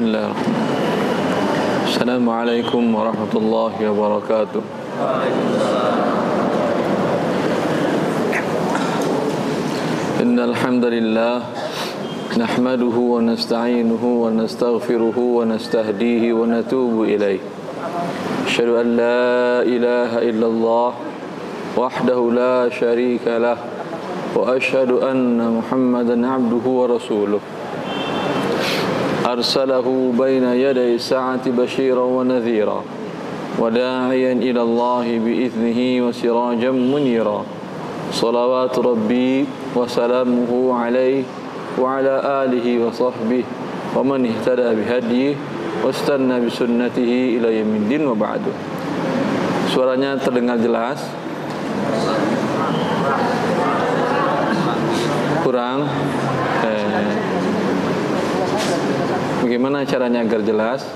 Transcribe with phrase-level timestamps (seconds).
[0.00, 0.32] الله
[1.92, 4.62] السلام عليكم ورحمة الله وبركاته.
[10.24, 11.36] إن الحمد لله
[12.32, 17.40] نحمده ونستعينه ونستغفره ونستهديه ونتوب إليه.
[18.48, 19.28] أشهد أن لا
[19.68, 20.90] إله إلا الله
[21.76, 23.58] وحده لا شريك له
[24.32, 27.59] وأشهد أن محمدا عبده ورسوله.
[29.32, 32.82] أرسله بين يدي الساعة بشيرا ونذيرا
[33.58, 37.44] وداعيا إلى الله بإذنه وسراجا منيرا
[38.12, 41.22] صلوات ربي وسلامه عليه
[41.78, 43.44] وعلى آله وصحبه
[43.96, 45.34] ومن اهتدى بهديه
[45.84, 48.42] واستنى بسنته إلى يوم الدين وبعد
[49.70, 50.98] Suaranya terdengar jelas?
[55.46, 55.86] Kurang?
[59.50, 60.86] Bagaimana caranya agar jelas?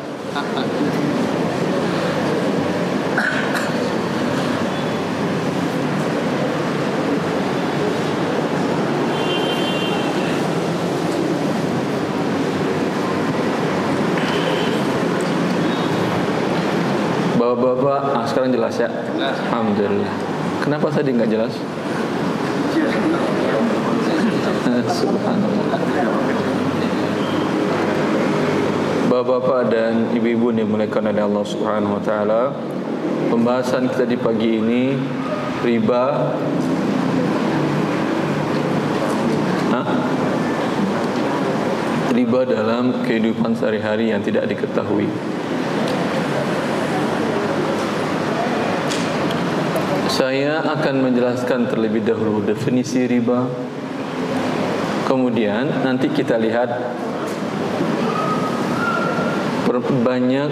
[17.34, 18.86] Bapak-bapak, ah, sekarang jelas ya?
[19.50, 20.14] Alhamdulillah.
[20.62, 21.50] Kenapa tadi nggak jelas?
[25.02, 26.23] Subhanallah.
[29.14, 32.50] Bapak-bapak dan ibu-ibu yang dimuliakan oleh Allah Subhanahu wa taala,
[33.30, 34.98] pembahasan kita di pagi ini
[35.62, 36.34] riba
[39.70, 39.86] Hah?
[42.10, 45.06] riba dalam kehidupan sehari-hari yang tidak diketahui.
[50.10, 53.46] Saya akan menjelaskan terlebih dahulu definisi riba.
[55.06, 56.70] Kemudian nanti kita lihat
[59.80, 60.50] banyak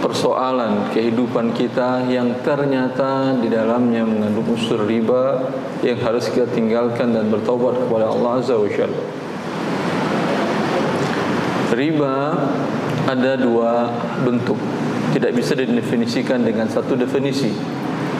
[0.00, 5.50] persoalan kehidupan kita yang ternyata di dalamnya mengandung unsur riba
[5.84, 9.02] yang harus kita tinggalkan dan bertobat kepada Allah Azza wa Jalla.
[11.74, 12.14] Riba
[13.04, 13.90] ada dua
[14.24, 14.56] bentuk,
[15.12, 17.52] tidak bisa didefinisikan dengan satu definisi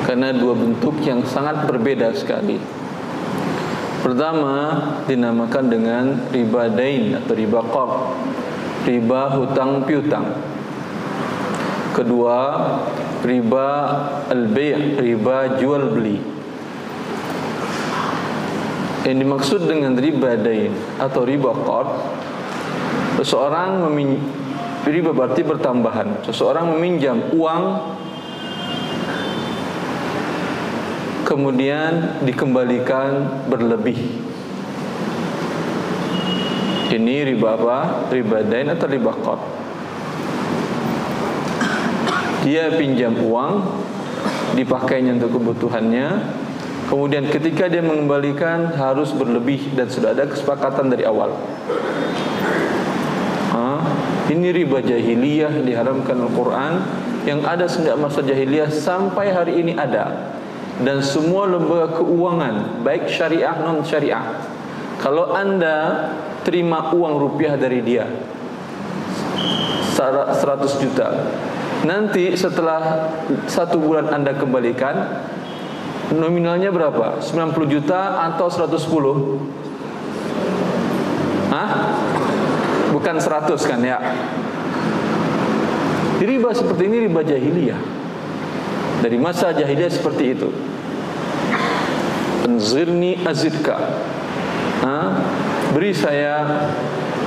[0.05, 2.61] karena dua bentuk yang sangat berbeda sekali.
[4.05, 4.77] Pertama
[5.09, 8.13] dinamakan dengan riba dain atau riba qard,
[8.85, 10.29] riba hutang piutang.
[11.95, 12.39] Kedua,
[13.25, 13.69] riba
[14.29, 16.19] al-bay', riba jual beli.
[19.05, 21.91] Yang dimaksud dengan riba dain atau riba qard,
[23.21, 24.17] seseorang memin
[24.85, 26.25] riba berarti bertambahan.
[26.25, 27.65] Seseorang meminjam uang
[31.25, 33.97] kemudian dikembalikan berlebih.
[36.95, 38.07] Ini riba apa?
[38.15, 39.41] Riba dain atau riba qad.
[42.47, 43.67] Dia pinjam uang,
[44.55, 46.23] dipakainya untuk kebutuhannya,
[46.87, 51.35] kemudian ketika dia mengembalikan harus berlebih dan sudah ada kesepakatan dari awal.
[53.59, 53.67] Ha?
[54.31, 56.73] Ini riba jahiliyah diharamkan Al-Quran
[57.27, 60.31] yang ada sejak masa jahiliyah sampai hari ini ada
[60.85, 64.43] dan semua lembaga keuangan baik syariah non syariah
[64.99, 66.11] kalau anda
[66.45, 68.07] terima uang rupiah dari dia
[69.97, 71.09] 100 juta
[71.89, 73.11] nanti setelah
[73.49, 75.25] satu bulan anda kembalikan
[76.13, 78.77] nominalnya berapa 90 juta atau 110
[81.51, 81.71] Hah?
[82.93, 83.99] bukan 100 kan ya
[86.21, 88.05] riba seperti ini riba jahiliyah
[89.05, 90.49] dari masa jahiliyah seperti itu.
[92.49, 93.77] Anzirni azidka.
[94.81, 94.97] Ha?
[95.75, 96.47] Beri saya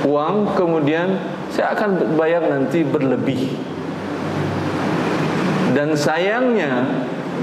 [0.08, 1.20] uang kemudian
[1.52, 3.52] saya akan bayar nanti berlebih.
[5.76, 6.88] Dan sayangnya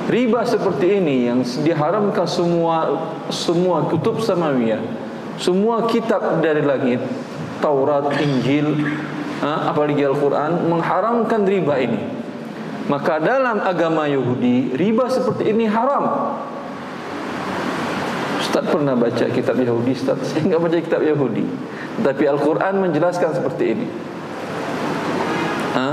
[0.10, 4.82] riba seperti ini yang diharamkan semua semua kutub samawiyah,
[5.38, 7.06] semua kitab dari langit,
[7.62, 8.74] Taurat, Injil,
[9.46, 12.02] apalagi Al-Quran mengharamkan riba ini.
[12.90, 16.34] Maka dalam agama Yahudi riba seperti ini haram.
[18.56, 20.16] Ustaz pernah baca kitab Yahudi Ustaz?
[20.32, 21.44] Saya enggak baca kitab Yahudi.
[22.00, 23.88] Tapi Al-Quran menjelaskan seperti ini.
[25.76, 25.92] Ha?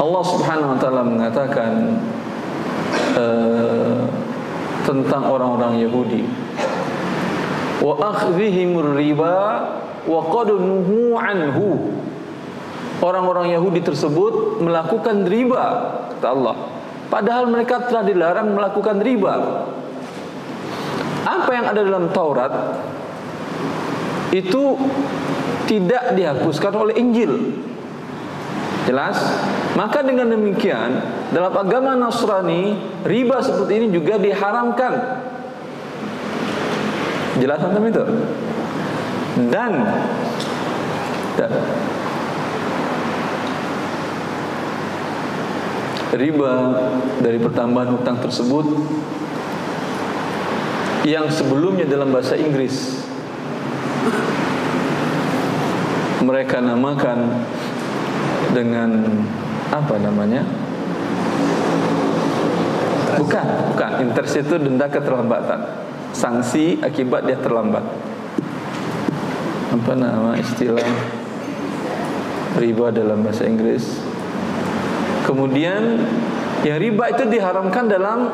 [0.00, 2.00] Allah subhanahu wa ta'ala mengatakan
[3.12, 4.08] uh,
[4.88, 6.24] Tentang orang-orang Yahudi
[7.84, 9.36] Wa akhdhihimur riba
[10.08, 11.92] Wa qadunuhu anhu.
[13.04, 15.64] Orang-orang Yahudi tersebut melakukan riba
[16.16, 16.56] kata Allah.
[17.12, 19.36] Padahal mereka telah dilarang melakukan riba
[21.38, 22.52] apa yang ada dalam Taurat
[24.34, 24.76] itu
[25.68, 27.54] tidak dihapuskan oleh Injil.
[28.88, 29.20] Jelas?
[29.76, 30.96] Maka dengan demikian
[31.30, 32.72] dalam agama Nasrani
[33.04, 34.92] riba seperti ini juga diharamkan.
[37.38, 38.04] Jelas tentang itu?
[39.52, 39.72] Dan
[46.18, 46.52] riba
[47.22, 48.66] dari pertambahan hutang tersebut
[51.08, 53.00] yang sebelumnya dalam bahasa Inggris
[56.20, 57.40] mereka namakan
[58.52, 59.08] dengan
[59.72, 60.44] apa namanya?
[63.16, 63.90] Bukan, bukan.
[64.04, 65.60] Interest itu denda keterlambatan.
[66.12, 67.82] Sanksi akibat dia terlambat.
[69.72, 70.84] Apa nama istilah
[72.60, 74.00] riba dalam bahasa Inggris?
[75.24, 76.04] Kemudian
[76.64, 78.32] yang riba itu diharamkan dalam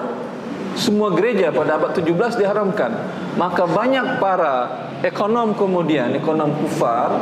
[0.75, 2.93] semua gereja pada abad 17 diharamkan.
[3.35, 7.13] Maka banyak para ekonom kemudian ekonom kufar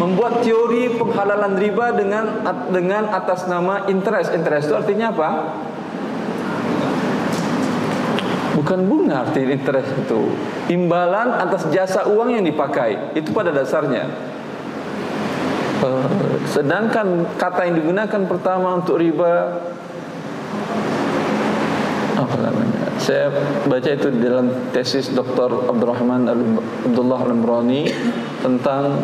[0.00, 2.24] membuat teori penghalalan riba dengan
[2.72, 4.32] dengan atas nama interest.
[4.32, 5.30] Interest itu artinya apa?
[8.58, 10.34] Bukan bunga arti interest itu.
[10.66, 13.14] Imbalan atas jasa uang yang dipakai.
[13.14, 14.10] Itu pada dasarnya.
[15.78, 16.02] Uh,
[16.50, 19.62] sedangkan kata yang digunakan pertama untuk riba
[22.18, 22.77] apa namanya?
[23.08, 23.32] Saya
[23.64, 25.64] baca itu dalam tesis Dr.
[25.64, 27.88] Abdurrahman Abdullah Al-Imrani
[28.44, 29.00] tentang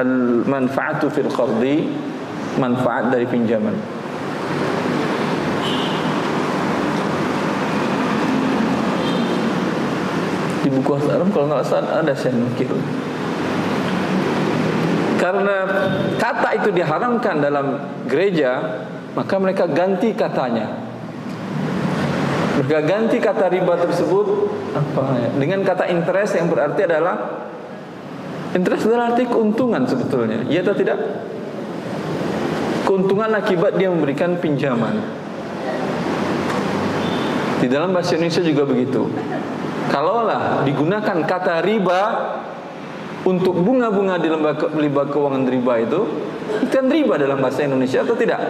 [0.00, 1.84] al-manfaatu fil qardi,
[2.56, 3.76] manfaat dari pinjaman.
[10.64, 12.72] Di buku Asaram kalau nggak salah ada saya nukil.
[15.20, 15.68] Karena
[16.16, 17.76] kata itu diharamkan dalam
[18.08, 18.80] gereja,
[19.12, 20.83] maka mereka ganti katanya
[22.64, 24.26] mereka ganti kata riba tersebut
[24.72, 25.28] apa ya?
[25.36, 27.44] Dengan kata interest yang berarti adalah
[28.56, 30.48] interest adalah arti keuntungan sebetulnya.
[30.48, 30.96] Iya atau tidak?
[32.88, 34.96] Keuntungan akibat dia memberikan pinjaman.
[37.60, 39.12] Di dalam bahasa Indonesia juga begitu.
[39.92, 42.00] Kalaulah digunakan kata riba
[43.28, 46.00] untuk bunga-bunga di lembaga, lembaga keuangan riba itu,
[46.64, 48.40] itu kan riba dalam bahasa Indonesia atau tidak?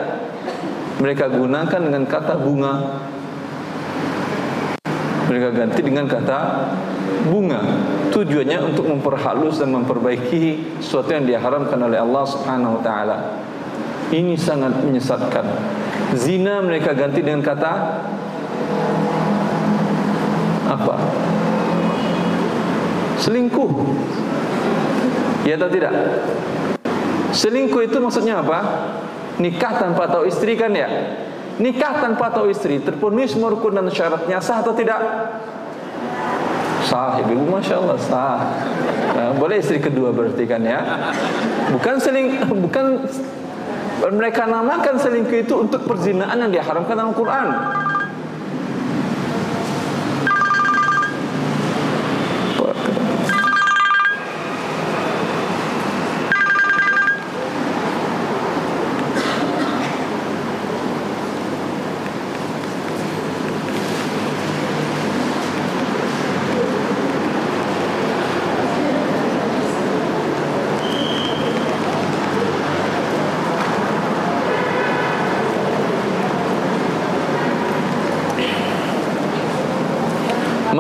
[1.03, 2.75] Mereka gunakan dengan kata bunga
[5.29, 6.39] mereka ganti dengan kata
[7.29, 7.61] bunga.
[8.13, 13.17] Tujuannya untuk memperhalus dan memperbaiki sesuatu yang diharamkan oleh Allah Subhanahu wa taala.
[14.13, 15.47] Ini sangat menyesatkan.
[16.15, 17.73] Zina mereka ganti dengan kata
[20.71, 20.97] apa?
[23.19, 23.71] Selingkuh.
[25.49, 25.93] Ya atau tidak?
[27.35, 28.61] Selingkuh itu maksudnya apa?
[29.41, 30.87] Nikah tanpa tahu istri kan ya
[31.59, 34.99] nikah tanpa tahu istri terpenuhi semua rukun dan syaratnya sah atau tidak?
[36.85, 38.39] Sah, ibu masya Allah sah.
[39.15, 40.85] Nah, boleh istri kedua berarti kan ya?
[41.73, 43.09] Bukan seling, bukan
[44.13, 47.49] mereka namakan selingkuh itu untuk perzinaan yang diharamkan dalam Quran.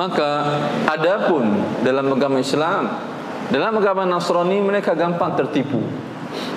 [0.04, 2.92] Maka adapun dalam agama Islam,
[3.49, 5.80] dalam agama Nasrani mereka gampang tertipu.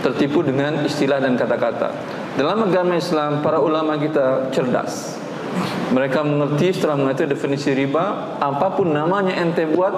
[0.03, 1.95] Tertipu dengan istilah dan kata-kata.
[2.35, 5.15] Dalam agama Islam para ulama kita cerdas.
[5.95, 9.95] Mereka mengerti setelah mengerti definisi riba, apa pun namanya ente buat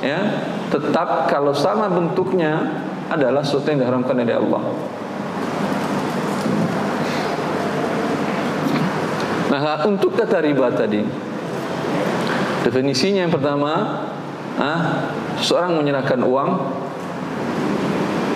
[0.00, 2.72] ya, tetap kalau sama bentuknya
[3.12, 4.62] adalah sesuatu yang diharamkan oleh Allah.
[9.52, 11.27] Nah, untuk kata riba tadi,
[12.68, 14.04] Definisinya yang pertama,
[14.60, 15.08] ah,
[15.40, 16.50] seorang menyerahkan uang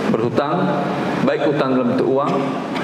[0.08, 0.88] berhutang,
[1.28, 2.32] baik hutang dalam bentuk uang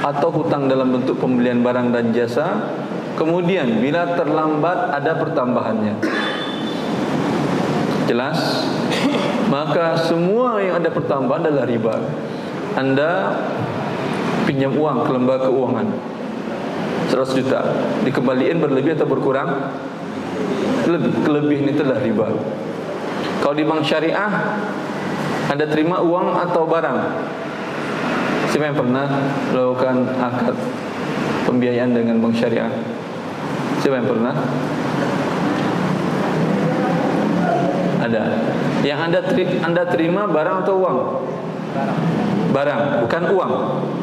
[0.05, 2.69] atau hutang dalam bentuk pembelian barang dan jasa.
[3.17, 5.97] Kemudian bila terlambat ada pertambahannya.
[8.05, 8.69] Jelas?
[9.49, 11.97] Maka semua yang ada pertambahan adalah riba.
[12.77, 13.41] Anda
[14.45, 15.89] pinjam uang ke lembaga keuangan
[17.09, 17.61] 100 juta,
[18.05, 19.73] dikembalikan berlebih atau berkurang?
[20.97, 22.27] Kelebihan itu adalah riba.
[23.39, 24.33] Kalau di bank syariah
[25.49, 26.99] Anda terima uang atau barang?
[28.49, 29.07] Siapa yang pernah
[29.53, 30.57] melakukan akad
[31.49, 32.69] pembiayaan dengan bank syariah?
[33.81, 34.35] Siapa yang pernah?
[37.99, 38.23] Ada.
[38.87, 39.21] Yang anda
[39.65, 40.99] anda terima barang atau uang?
[41.77, 42.01] Barang.
[42.49, 43.53] Barang, bukan uang.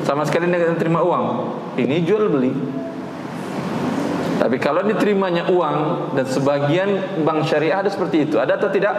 [0.05, 1.25] Sama sekali anda terima uang.
[1.77, 2.53] Ini jual beli.
[4.45, 8.93] Tapi kalau diterimanya uang dan sebagian bank syariah ada seperti itu, ada atau tidak?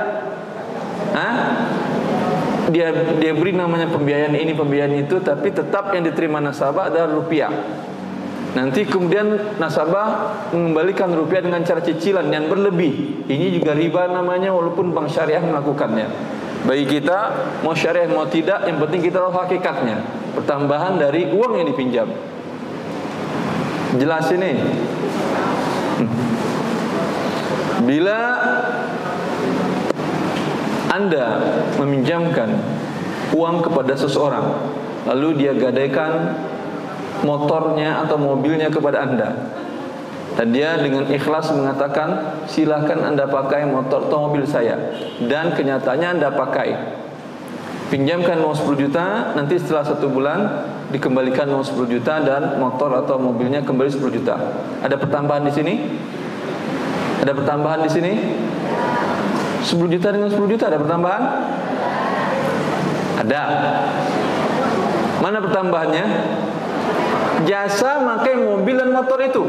[1.15, 1.35] Hah?
[2.75, 2.91] Dia
[3.23, 7.55] dia beri namanya pembiayaan ini, pembiayaan itu, tapi tetap yang diterima nasabah adalah rupiah.
[8.59, 13.23] Nanti kemudian nasabah mengembalikan rupiah dengan cara cicilan yang berlebih.
[13.31, 16.11] Ini juga riba namanya walaupun bank syariah melakukannya.
[16.67, 17.19] Bagi kita
[17.63, 20.03] mau syariah mau tidak, yang penting kita tahu hakikatnya.
[20.35, 22.11] Pertambahan dari uang yang dipinjam.
[23.95, 24.53] Jelas ini.
[27.87, 28.19] Bila
[30.91, 31.27] Anda
[31.79, 32.51] meminjamkan
[33.31, 34.59] uang kepada seseorang,
[35.07, 36.35] lalu dia gadaikan
[37.23, 39.29] motornya atau mobilnya kepada Anda.
[40.37, 44.77] Dan dia dengan ikhlas mengatakan, silahkan Anda pakai motor atau mobil saya.
[45.23, 46.99] Dan kenyataannya Anda pakai.
[47.87, 53.17] Pinjamkan uang 10 juta, nanti setelah satu bulan dikembalikan uang 10 juta dan motor atau
[53.17, 54.35] mobilnya kembali 10 juta.
[54.83, 55.75] Ada pertambahan di sini?
[57.27, 58.13] Ada pertambahan di sini?
[59.67, 59.67] 10
[59.99, 61.23] juta dengan 10 juta ada pertambahan?
[63.27, 63.43] Ada.
[65.19, 66.07] Mana pertambahannya?
[67.45, 69.45] jasa makai mobil dan motor itu.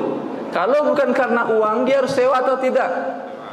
[0.52, 2.90] Kalau bukan karena uang, dia harus sewa atau tidak?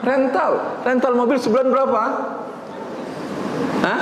[0.03, 0.83] Rental.
[0.83, 2.03] Rental mobil sebulan berapa?
[3.85, 4.01] Hah?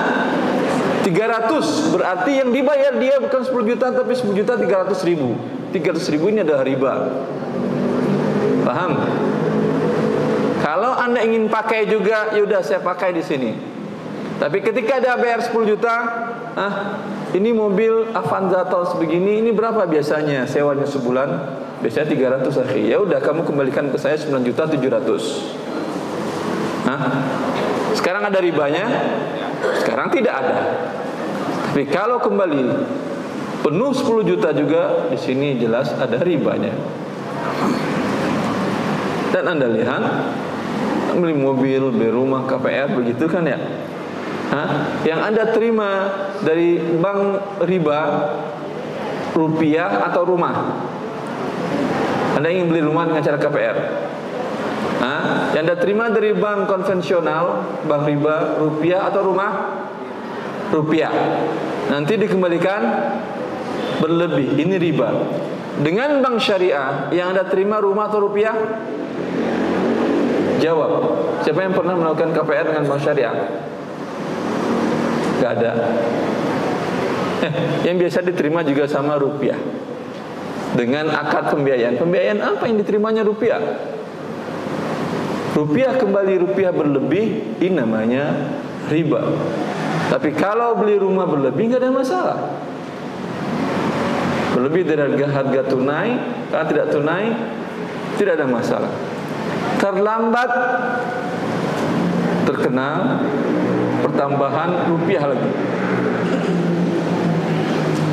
[1.02, 5.34] 300 berarti yang dibayar dia bukan 10 juta tapi 10 juta 300 ribu
[5.74, 7.10] 300 ribu ini adalah riba
[8.62, 8.92] paham?
[10.72, 13.52] Kalau anda ingin pakai juga yaudah saya pakai di sini
[14.40, 15.94] tapi ketika ada bayar 10 juta
[16.56, 16.74] ah,
[17.30, 21.28] ini mobil Avanza tahun sebegini, ini berapa biasanya sewanya sebulan?
[21.78, 22.90] Biasanya 300 akhi.
[22.90, 24.98] Ya udah kamu kembalikan ke saya 9 juta 700.
[26.90, 27.22] Hah?
[27.94, 28.84] Sekarang ada ribanya?
[29.80, 30.58] Sekarang tidak ada.
[31.70, 32.62] Tapi kalau kembali
[33.62, 36.74] penuh 10 juta juga di sini jelas ada ribanya.
[39.32, 40.02] Dan Anda lihat
[41.18, 43.58] beli mobil, beli rumah, KPR begitu kan ya?
[44.52, 45.00] Hah?
[45.08, 45.90] Yang Anda terima
[46.44, 47.20] dari bank
[47.64, 47.98] riba
[49.32, 50.54] rupiah atau rumah?
[52.36, 53.76] Anda ingin beli rumah dengan cara KPR?
[55.00, 55.22] Hah?
[55.56, 59.50] Yang Anda terima dari bank konvensional, bank riba, rupiah atau rumah?
[60.68, 61.12] Rupiah.
[61.88, 62.80] Nanti dikembalikan
[64.04, 64.56] berlebih.
[64.60, 65.08] Ini riba.
[65.80, 68.52] Dengan bank syariah yang Anda terima rumah atau rupiah?
[70.62, 70.90] Jawab.
[71.42, 73.34] Siapa yang pernah melakukan KPR dengan bank syariah?
[75.42, 75.72] Gak ada.
[77.86, 79.58] Yang biasa diterima juga sama rupiah.
[80.78, 81.98] Dengan akad pembiayaan.
[81.98, 83.60] Pembiayaan apa yang diterimanya rupiah?
[85.52, 88.32] Rupiah kembali rupiah berlebih, ini namanya
[88.88, 89.20] riba.
[90.08, 92.38] Tapi kalau beli rumah berlebih nggak ada masalah.
[94.56, 96.10] Berlebih dari harga, harga tunai,
[96.48, 97.36] kalau tidak tunai
[98.16, 98.92] tidak ada masalah.
[99.82, 100.50] Terlambat
[102.46, 103.18] terkena
[104.02, 105.50] pertambahan rupiah lagi.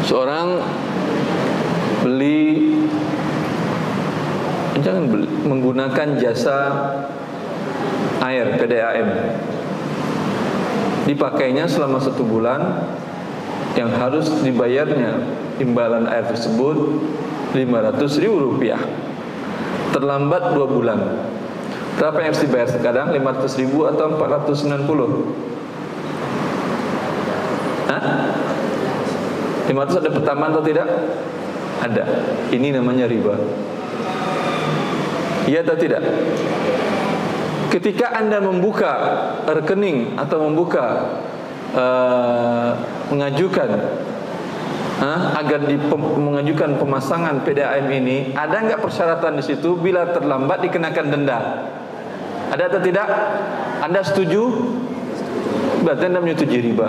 [0.06, 0.48] Seorang
[2.01, 2.74] beli
[4.82, 6.58] jangan beli, menggunakan jasa
[8.24, 9.10] air PDAM
[11.06, 12.86] dipakainya selama satu bulan
[13.74, 15.25] yang harus dibayarnya
[15.62, 17.01] imbalan air tersebut
[17.53, 18.82] 500 ribu rupiah.
[19.89, 21.00] Terlambat dua bulan
[22.00, 25.60] berapa yang harus dibayar sekarang 500 ribu atau 490
[27.89, 28.03] Hah?
[29.68, 30.88] 500 ada pertambahan atau tidak?
[31.82, 32.03] Ada.
[32.53, 33.34] Ini namanya riba.
[35.50, 36.06] Iya atau tidak?
[37.74, 38.94] Ketika Anda membuka
[39.46, 41.18] rekening atau membuka
[41.74, 42.77] uh,
[43.13, 43.70] mengajukan
[45.01, 51.06] uh, agar di, mengajukan pemasangan PDAM ini, ada nggak persyaratan di situ bila terlambat dikenakan
[51.10, 51.39] denda?
[52.50, 53.10] Ada atau tidak?
[53.86, 54.41] Anda setuju?
[55.86, 56.88] Berarti Anda menyetujui riba.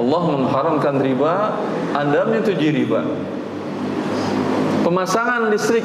[0.00, 1.60] Allah mengharamkan riba,
[1.92, 3.04] Anda menyetujui riba.
[4.80, 5.84] Pemasangan listrik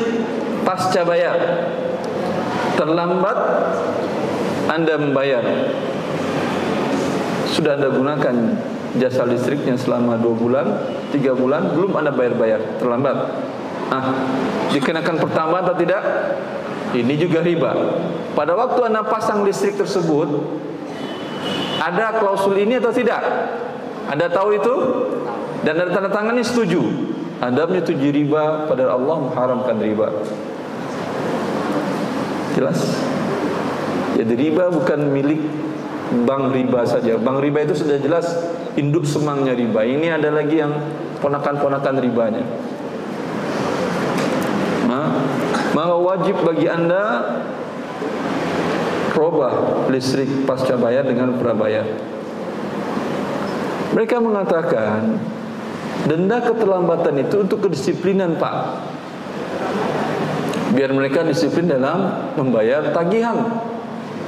[0.63, 1.37] pasca bayar
[2.75, 3.37] terlambat
[4.71, 5.43] Anda membayar.
[7.55, 8.35] Sudah Anda gunakan
[8.99, 10.67] jasa listriknya selama dua bulan,
[11.15, 13.17] tiga bulan, belum Anda bayar-bayar, terlambat.
[13.93, 14.11] Ah,
[14.73, 16.03] dikenakan pertambahan atau tidak?
[16.95, 17.71] Ini juga riba.
[18.31, 20.27] Pada waktu Anda pasang listrik tersebut,
[21.83, 23.19] ada klausul ini atau tidak?
[24.07, 24.75] Anda tahu itu?
[25.65, 26.79] Dan ada tanda tangannya setuju.
[27.43, 30.07] Anda menyetujui riba pada Allah mengharamkan riba.
[32.55, 32.79] Jelas?
[34.15, 35.43] Jadi riba bukan milik
[36.23, 37.19] bank riba saja.
[37.19, 38.29] Bank riba itu sudah jelas
[38.79, 39.83] induk semangnya riba.
[39.83, 40.71] Ini ada lagi yang
[41.19, 42.45] ponakan-ponakan ribanya.
[45.75, 47.03] Maka wajib bagi anda
[49.11, 51.83] robah listrik pasca bayar dengan prabayar.
[53.91, 55.19] Mereka mengatakan
[56.07, 58.87] denda keterlambatan itu untuk kedisiplinan pak.
[60.75, 63.63] Biar mereka disiplin dalam membayar tagihan.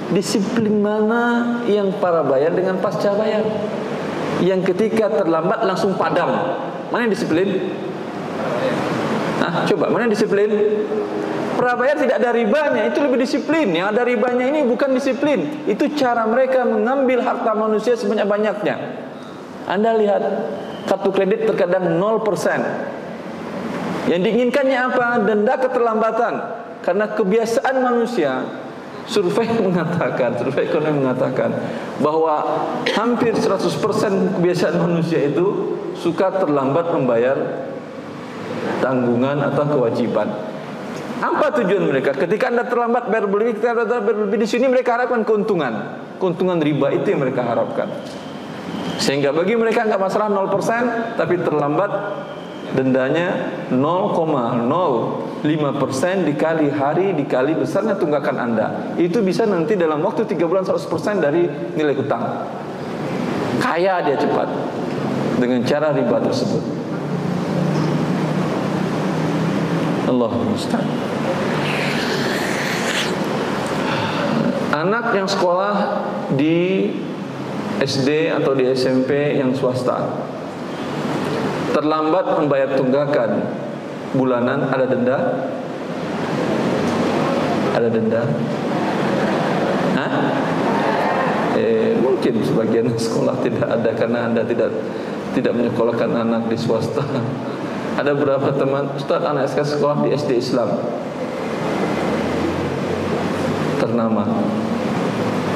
[0.08, 3.44] Disiplin mana yang para bayar dengan pasca bayar?
[4.40, 6.32] Yang ketika terlambat langsung padam.
[6.88, 7.76] Mana yang disiplin?
[9.44, 10.50] Nah, coba mana yang disiplin?
[11.58, 13.74] Prabayar tidak ada ribanya, itu lebih disiplin.
[13.74, 15.66] Yang ada ribanya ini bukan disiplin.
[15.66, 18.78] Itu cara mereka mengambil harta manusia sebanyak-banyaknya.
[19.66, 20.22] Anda lihat
[20.86, 24.06] kartu kredit terkadang 0%.
[24.08, 25.26] Yang diinginkannya apa?
[25.26, 26.34] Denda keterlambatan.
[26.86, 28.48] Karena kebiasaan manusia
[29.08, 31.56] Survei mengatakan, survei ekonomi mengatakan
[32.04, 37.40] bahwa hampir 100% kebiasaan manusia itu suka terlambat membayar
[38.84, 40.28] tanggungan atau kewajiban.
[41.18, 42.14] Apa tujuan mereka?
[42.14, 45.74] Ketika Anda terlambat bayar berlebih, ketika Anda berlebih di sini mereka harapkan keuntungan.
[46.22, 47.90] Keuntungan riba itu yang mereka harapkan.
[49.02, 51.92] Sehingga bagi mereka nggak masalah 0%, tapi terlambat
[52.74, 58.94] dendanya 0,05% dikali hari dikali besarnya tunggakan Anda.
[58.98, 62.24] Itu bisa nanti dalam waktu 3 bulan 100% dari nilai hutang.
[63.58, 64.48] Kaya dia cepat
[65.38, 66.62] dengan cara riba tersebut.
[70.08, 70.32] Allah.
[74.78, 75.76] Anak yang sekolah
[76.32, 76.88] di
[77.84, 80.08] SD atau di SMP yang swasta.
[81.76, 83.32] Terlambat membayar tunggakan.
[84.16, 85.20] Bulanan ada denda?
[87.76, 88.24] Ada denda?
[90.00, 90.14] Hah?
[91.58, 94.72] Eh, mungkin sebagian sekolah tidak ada karena anda tidak
[95.36, 97.04] tidak menyekolahkan anak di swasta
[97.98, 100.78] ada beberapa teman Ustaz anak SK sekolah di SD Islam
[103.82, 104.24] ternama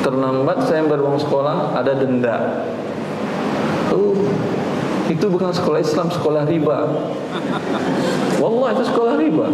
[0.02, 2.66] terlambat saya bayar uang sekolah ada denda
[3.94, 4.18] oh
[5.12, 6.88] itu bukan sekolah Islam, sekolah riba.
[8.40, 9.48] Wallah itu sekolah riba.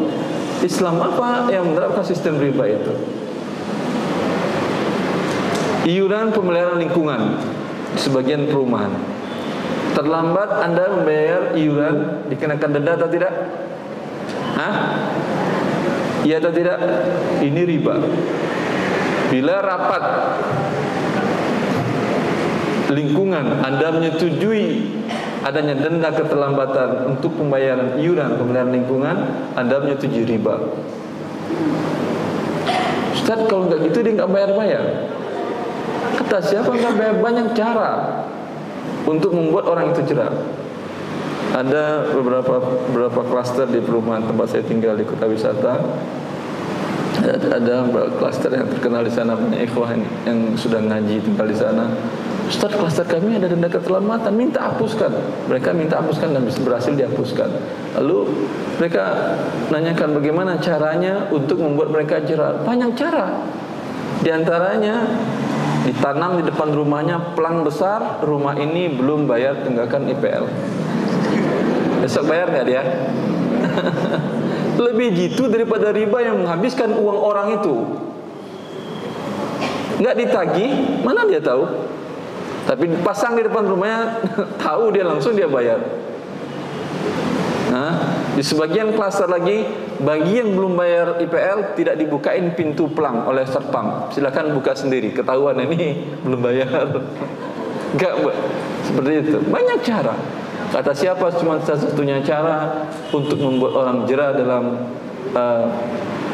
[0.61, 2.93] Islam apa yang menerapkan sistem riba itu?
[5.89, 7.41] Iuran pemeliharaan lingkungan
[7.97, 8.93] sebagian perumahan.
[9.97, 13.33] Terlambat Anda membayar iuran dikenakan denda atau tidak?
[14.53, 14.75] Hah?
[16.21, 16.77] Iya atau tidak?
[17.41, 17.97] Ini riba.
[19.33, 20.03] Bila rapat
[22.93, 24.93] lingkungan Anda menyetujui
[25.41, 29.17] adanya denda keterlambatan untuk pembayaran iuran pemeliharaan lingkungan,
[29.57, 30.61] Anda menyetujui riba.
[33.17, 35.09] Ustaz kalau nggak gitu dia nggak bayar-bayar.
[36.21, 37.89] Kata siapa nggak bayar banyak cara
[39.07, 40.35] untuk membuat orang itu cerah.
[41.55, 42.59] Ada beberapa
[42.91, 45.79] beberapa klaster di perumahan tempat saya tinggal di kota wisata.
[47.27, 47.87] Ada
[48.19, 49.95] klaster yang terkenal di sana banyak ikhwah
[50.27, 51.89] yang sudah ngaji tinggal di sana.
[52.47, 55.11] Ustaz klaster kami ada denda keterlambatan minta hapuskan.
[55.51, 57.49] Mereka minta hapuskan dan berhasil dihapuskan.
[57.99, 58.47] Lalu
[58.79, 59.35] mereka
[59.67, 63.43] nanyakan bagaimana caranya untuk membuat mereka jerah banyak cara.
[64.23, 65.03] Di antaranya
[65.87, 70.45] ditanam di depan rumahnya pelang besar rumah ini belum bayar tunggakan IPL
[72.07, 72.81] besok bayar nggak dia?
[74.87, 77.75] Lebih jitu daripada riba yang menghabiskan uang orang itu.
[79.99, 80.71] Nggak ditagih
[81.03, 81.67] mana dia tahu?
[82.63, 84.23] Tapi pasang di depan rumahnya
[84.63, 85.83] tahu dia langsung dia bayar.
[87.67, 93.45] Nah, di sebagian klaster lagi bagi yang belum bayar IPL tidak dibukain pintu pelang oleh
[93.49, 94.09] serpam.
[94.13, 95.09] Silakan buka sendiri.
[95.15, 96.85] Ketahuan ini belum bayar.
[97.97, 98.13] Enggak,
[98.85, 99.37] seperti itu.
[99.47, 100.15] Banyak cara.
[100.67, 104.63] Kata siapa cuma satu-satunya cara untuk membuat orang jerah dalam
[105.31, 105.63] uh,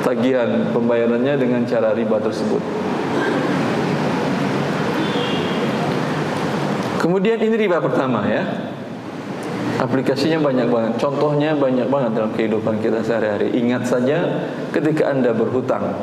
[0.01, 2.59] tagihan pembayarannya dengan cara riba tersebut.
[6.97, 8.72] Kemudian ini riba pertama ya.
[9.83, 13.51] Aplikasinya banyak banget, contohnya banyak banget dalam kehidupan kita sehari-hari.
[13.51, 15.99] Ingat saja ketika Anda berhutang,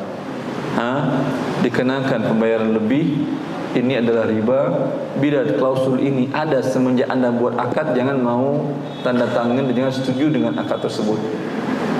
[0.77, 1.17] ha,
[1.65, 3.25] dikenakan pembayaran lebih,
[3.73, 4.69] ini adalah riba.
[5.17, 8.69] Bila klausul ini ada semenjak Anda buat akad, jangan mau
[9.01, 11.17] tanda tangan dan jangan setuju dengan akad tersebut.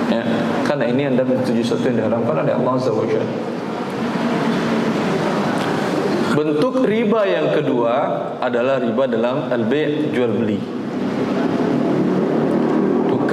[0.06, 0.22] Ya,
[0.62, 3.06] karena ini Anda menyetujui sesuatu yang diharamkan oleh Allah wa
[6.32, 7.94] Bentuk riba yang kedua
[8.38, 10.81] adalah riba dalam al-bay' jual beli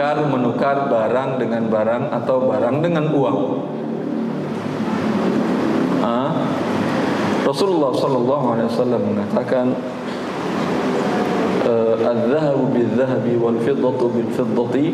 [0.09, 3.37] tukar menukar barang dengan barang atau barang dengan uang.
[6.01, 6.33] Ah,
[7.45, 9.65] Rasulullah Shallallahu Alaihi Wasallam mengatakan
[11.61, 14.85] e, "Al-Zahab bil-Zahab, wal-fiddatu bil-fiddati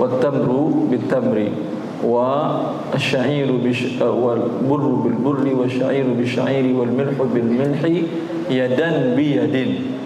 [0.00, 1.52] wal-tamru bil-tamri
[2.00, 8.08] wal-Shayir e, wal-burru bil-Bur, wal-Shayir bil-Shayir, wal-milhu bil-milhi
[8.48, 10.00] yadan biyadin.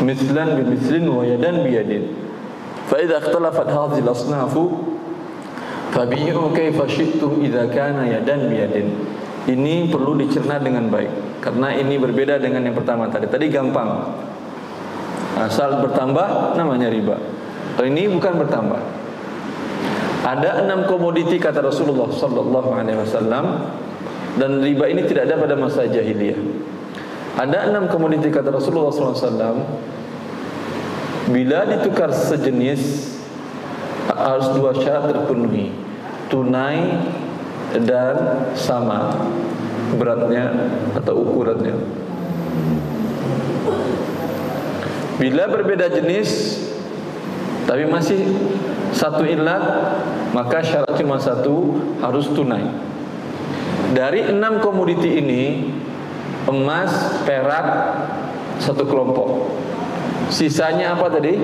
[0.00, 2.25] Mislan bimitslin wa yadan biyadin.
[2.91, 4.53] فإذا اختلفت هذه الأصناف
[5.91, 8.75] فبيعوا كيف شئتم إذا كان يدا بيد
[9.41, 14.13] ini perlu dicerna dengan baik karena ini berbeda dengan yang pertama tadi tadi gampang
[15.41, 17.17] asal bertambah namanya riba
[17.81, 18.81] ini bukan bertambah
[20.21, 23.65] ada enam komoditi kata Rasulullah Sallallahu Alaihi Wasallam
[24.37, 26.37] dan riba ini tidak ada pada masa jahiliyah
[27.41, 29.65] ada enam komoditi kata Rasulullah SAW
[31.26, 33.14] bila ditukar sejenis
[34.06, 35.74] harus dua syarat terpenuhi
[36.30, 37.02] tunai
[37.82, 39.14] dan sama
[39.98, 40.54] beratnya
[40.94, 41.74] atau ukurannya.
[45.16, 46.62] Bila berbeda jenis
[47.66, 48.22] tapi masih
[48.94, 49.64] satu ilat
[50.30, 52.62] maka syarat cuma satu harus tunai.
[53.96, 55.72] Dari enam komoditi ini
[56.46, 57.66] emas, perak
[58.60, 59.50] satu kelompok.
[60.26, 61.38] Sisanya apa tadi?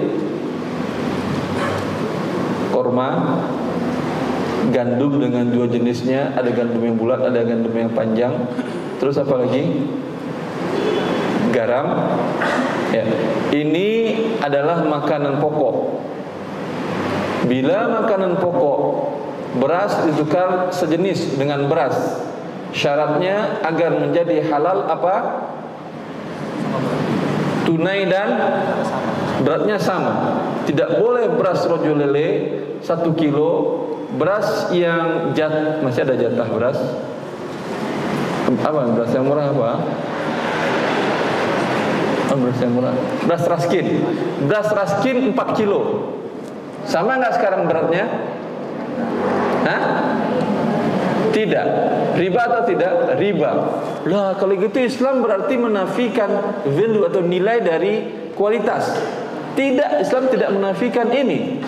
[2.74, 3.38] Korma,
[4.74, 8.34] gandum dengan dua jenisnya, ada gandum yang bulat, ada gandum yang panjang.
[8.98, 9.86] Terus apa lagi?
[11.54, 11.88] Garam.
[12.90, 13.04] Ya.
[13.52, 13.88] Ini
[14.40, 15.76] adalah makanan pokok.
[17.46, 18.78] Bila makanan pokok
[19.60, 22.22] beras ditukar sejenis dengan beras,
[22.72, 25.14] syaratnya agar menjadi halal apa?
[27.72, 28.28] Tunai dan
[29.40, 30.44] beratnya sama.
[30.68, 33.80] Tidak boleh beras rojo lele satu kilo
[34.20, 36.76] beras yang jat masih ada jatah beras.
[38.61, 39.80] Apa beras yang murah apa?
[42.28, 42.92] Oh, beras yang murah?
[43.24, 44.04] Beras raskin.
[44.44, 46.12] Beras raskin 4 kilo.
[46.85, 48.04] Sama nggak sekarang beratnya?
[49.64, 49.82] Hah?
[51.32, 51.66] Tidak
[52.14, 53.50] riba atau tidak riba
[54.06, 57.94] lah kalau gitu Islam berarti menafikan value atau nilai dari
[58.38, 59.00] kualitas
[59.56, 61.58] tidak Islam tidak menafikan ini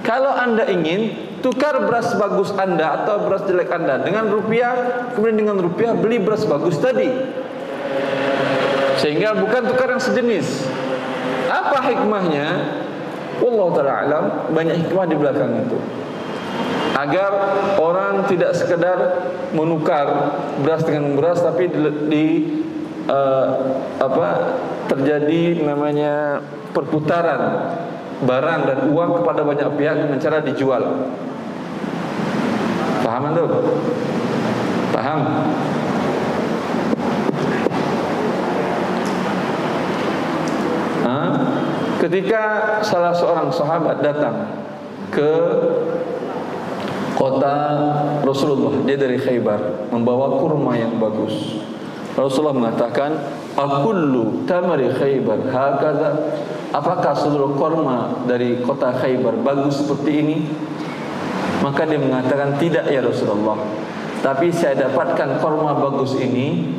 [0.00, 5.56] kalau anda ingin tukar beras bagus Anda atau beras jelek Anda dengan rupiah, kemudian dengan
[5.60, 7.08] rupiah beli beras bagus tadi.
[9.00, 10.68] Sehingga bukan tukar yang sejenis.
[11.48, 12.48] Apa hikmahnya?
[13.40, 15.78] Allah taala alam, banyak hikmah di belakang itu.
[17.00, 17.32] Agar
[17.80, 18.98] orang tidak sekedar
[19.56, 21.80] menukar beras dengan beras tapi di,
[22.12, 22.24] di
[23.08, 23.48] uh,
[23.96, 24.28] apa
[24.92, 26.44] terjadi namanya
[26.76, 27.72] perputaran
[28.20, 31.08] barang dan uang kepada banyak pihak dengan cara dijual.
[33.00, 33.46] Paham itu?
[34.92, 35.20] Paham?
[41.08, 41.20] Ha?
[41.96, 42.42] Ketika
[42.84, 44.52] salah seorang sahabat datang
[45.08, 45.32] ke
[47.20, 47.54] kota
[48.24, 51.60] Rasulullah, dia dari Khaybar, membawa kurma yang bagus.
[52.16, 53.12] Rasulullah mengatakan,
[53.60, 56.10] "Akullu tamari Khaybar hakadha?"
[56.70, 60.36] Apakah seluruh kurma dari kota Khaybar bagus seperti ini?
[61.60, 63.60] Maka dia mengatakan tidak ya Rasulullah
[64.24, 66.72] Tapi saya dapatkan korma bagus ini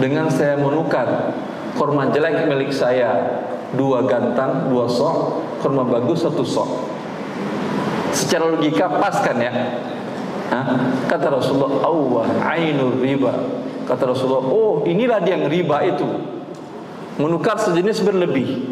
[0.00, 1.36] Dengan saya menukar
[1.76, 3.44] Korma jelek milik saya
[3.76, 6.93] Dua gantang, dua sok Korma bagus, satu sok
[8.14, 9.52] Secara logika pas kan ya
[10.54, 10.66] Hah?
[11.10, 12.24] Kata Rasulullah Allah
[12.54, 13.32] ainul riba
[13.90, 16.06] Kata Rasulullah Oh inilah dia yang riba itu
[17.18, 18.70] Menukar sejenis berlebih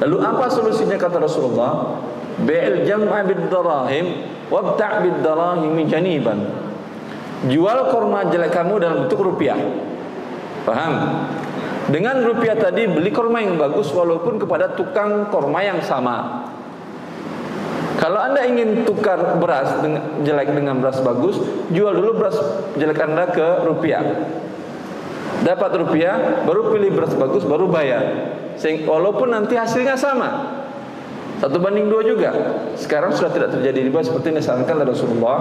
[0.00, 1.98] Lalu apa solusinya kata Rasulullah
[2.40, 6.48] Bi'il jam'a bid-darahim wabta' bid-darahim janiban.
[7.48, 9.56] Jual kurma jelek kamu dalam bentuk rupiah.
[10.64, 11.24] Paham?
[11.88, 16.48] Dengan rupiah tadi beli kurma yang bagus walaupun kepada tukang kurma yang sama.
[18.00, 21.36] Kalau anda ingin tukar beras dengan, jelek dengan beras bagus,
[21.68, 22.36] jual dulu beras
[22.80, 24.00] jelek anda ke rupiah.
[25.44, 28.32] Dapat rupiah, baru pilih beras bagus, baru bayar.
[28.56, 30.60] Sehingga, walaupun nanti hasilnya sama,
[31.40, 32.32] satu banding dua juga.
[32.76, 35.38] Sekarang sudah tidak terjadi riba seperti yang disarankan oleh Rasulullah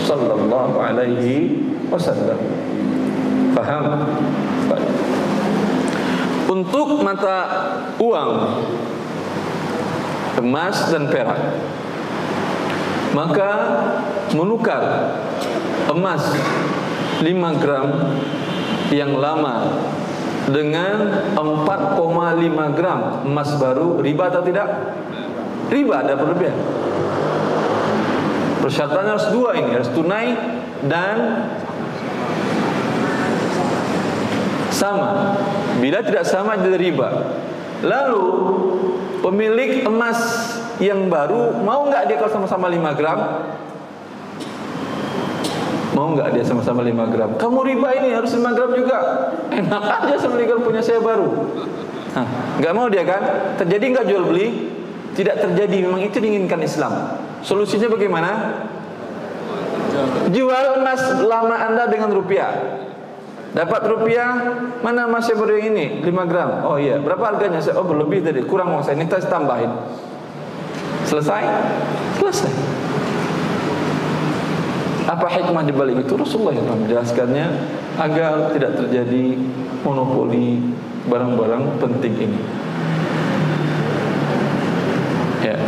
[0.00, 1.60] Sallallahu Alaihi
[1.92, 2.40] Wasallam.
[3.52, 3.84] Faham?
[6.48, 7.36] Untuk mata
[8.00, 8.32] uang
[10.40, 11.40] emas dan perak,
[13.14, 13.50] maka
[14.34, 14.82] menukar
[15.88, 16.34] emas
[17.22, 17.88] 5 gram
[18.90, 19.80] yang lama
[20.50, 24.68] dengan 4,5 gram emas baru riba atau tidak?
[25.72, 26.56] riba ada berlebihan.
[28.60, 30.36] Persyaratannya harus dua ini, harus tunai
[30.88, 31.16] dan
[34.74, 35.38] Sama.
[35.78, 37.30] Bila tidak sama jadi riba.
[37.86, 38.26] Lalu
[39.22, 40.50] pemilik emas
[40.82, 43.20] yang baru mau nggak dia kalau sama-sama 5 gram?
[45.94, 47.30] Mau nggak dia sama-sama 5 gram?
[47.38, 48.98] Kamu riba ini harus 5 gram juga.
[49.54, 51.30] Enak aja sama gram punya saya baru.
[52.18, 52.26] Hah,
[52.58, 53.22] nggak mau dia kan?
[53.62, 54.74] Terjadi nggak jual beli?
[55.14, 55.86] Tidak terjadi.
[55.86, 57.18] Memang itu diinginkan Islam.
[57.46, 58.30] Solusinya bagaimana?
[60.34, 62.82] Jual emas lama anda dengan rupiah.
[63.54, 64.30] Dapat rupiah,
[64.82, 66.02] mana masih baru yang ini?
[66.02, 66.66] 5 gram.
[66.66, 67.62] Oh iya, berapa harganya?
[67.78, 68.98] Oh berlebih tadi, kurang uang saya.
[68.98, 69.70] Ini tambahin.
[71.04, 71.42] Selesai?
[72.20, 72.52] Selesai.
[75.04, 76.16] Apa hikmah di balik itu?
[76.16, 77.46] Rasulullah yang menjelaskannya
[78.00, 79.36] agar tidak terjadi
[79.84, 80.64] monopoli
[81.06, 82.40] barang-barang penting ini.
[85.44, 85.60] Ya.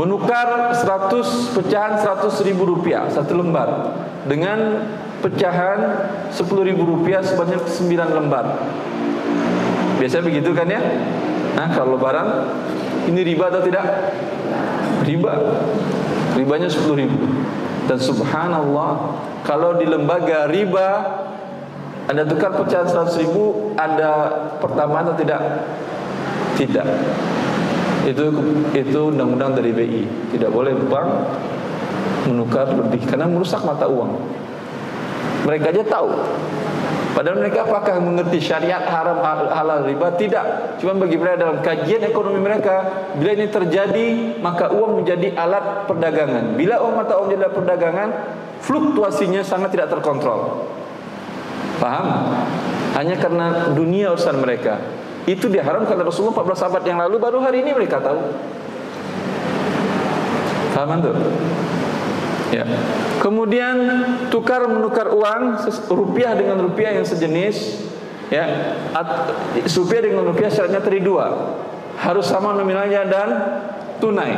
[0.00, 3.92] Menukar 100 pecahan 100 ribu rupiah satu lembar
[4.24, 4.88] dengan
[5.20, 6.40] pecahan 10
[6.72, 8.64] ribu rupiah sebanyak 9 lembar.
[10.00, 10.80] Biasa begitu kan ya?
[11.58, 12.48] Nah kalau lebaran
[13.08, 13.84] ini riba atau tidak?
[15.08, 15.32] Riba.
[16.36, 17.18] Ribanya 10 ribu.
[17.88, 19.16] Dan subhanallah
[19.48, 20.88] kalau di lembaga riba
[22.08, 25.40] anda tukar pecahan 100 ribu ada pertama atau tidak?
[26.56, 26.86] Tidak.
[28.08, 28.32] Itu
[28.72, 30.02] itu undang-undang dari BI.
[30.32, 31.08] Tidak boleh bank
[32.28, 34.20] menukar lebih karena merusak mata uang.
[35.44, 36.08] Mereka aja tahu.
[37.16, 40.12] Padahal mereka apakah mengerti syariat haram halal riba?
[40.14, 40.78] Tidak.
[40.78, 42.76] Cuma bagi mereka dalam kajian ekonomi mereka,
[43.16, 44.06] bila ini terjadi,
[44.38, 46.54] maka uang menjadi alat perdagangan.
[46.54, 48.08] Bila uang mata uang jadi alat perdagangan,
[48.62, 50.68] fluktuasinya sangat tidak terkontrol.
[51.80, 52.06] Paham?
[52.98, 54.82] Hanya karena dunia urusan mereka.
[55.28, 58.20] Itu diharamkan oleh Rasulullah 14 abad yang lalu, baru hari ini mereka tahu.
[60.72, 61.14] Paham tuh?
[62.54, 62.64] Ya.
[63.28, 63.76] Kemudian
[64.32, 65.60] tukar menukar uang
[65.92, 67.76] rupiah dengan rupiah yang sejenis,
[68.32, 68.72] ya.
[69.68, 71.52] rupiah dengan rupiah syaratnya tadi dua,
[72.00, 73.28] harus sama nominalnya dan
[74.00, 74.32] tunai.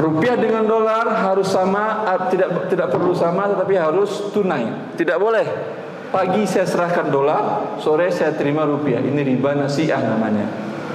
[0.00, 2.00] Rupiah dengan dolar harus sama,
[2.32, 4.96] tidak tidak perlu sama, tetapi harus tunai.
[4.96, 5.44] Tidak boleh.
[6.08, 9.04] Pagi saya serahkan dolar, sore saya terima rupiah.
[9.04, 10.48] Ini riba nasiah namanya.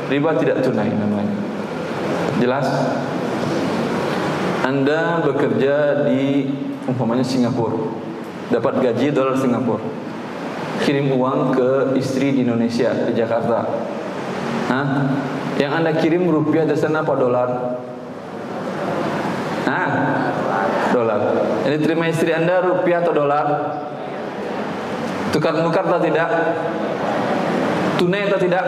[0.10, 1.38] Riba tidak tunai namanya.
[2.42, 2.66] Jelas?
[4.68, 6.44] Anda bekerja di
[6.92, 7.88] umpamanya Singapura,
[8.52, 9.80] dapat gaji dolar Singapura,
[10.84, 13.64] kirim uang ke istri di Indonesia di Jakarta.
[14.68, 14.88] Hah?
[15.56, 17.50] Yang Anda kirim rupiah dari sana apa dolar?
[19.64, 19.90] Nah,
[20.92, 21.20] dolar.
[21.64, 23.48] Jadi terima istri Anda rupiah atau dolar?
[25.32, 26.30] Tukar-tukar atau tidak?
[27.96, 28.66] Tunai atau tidak?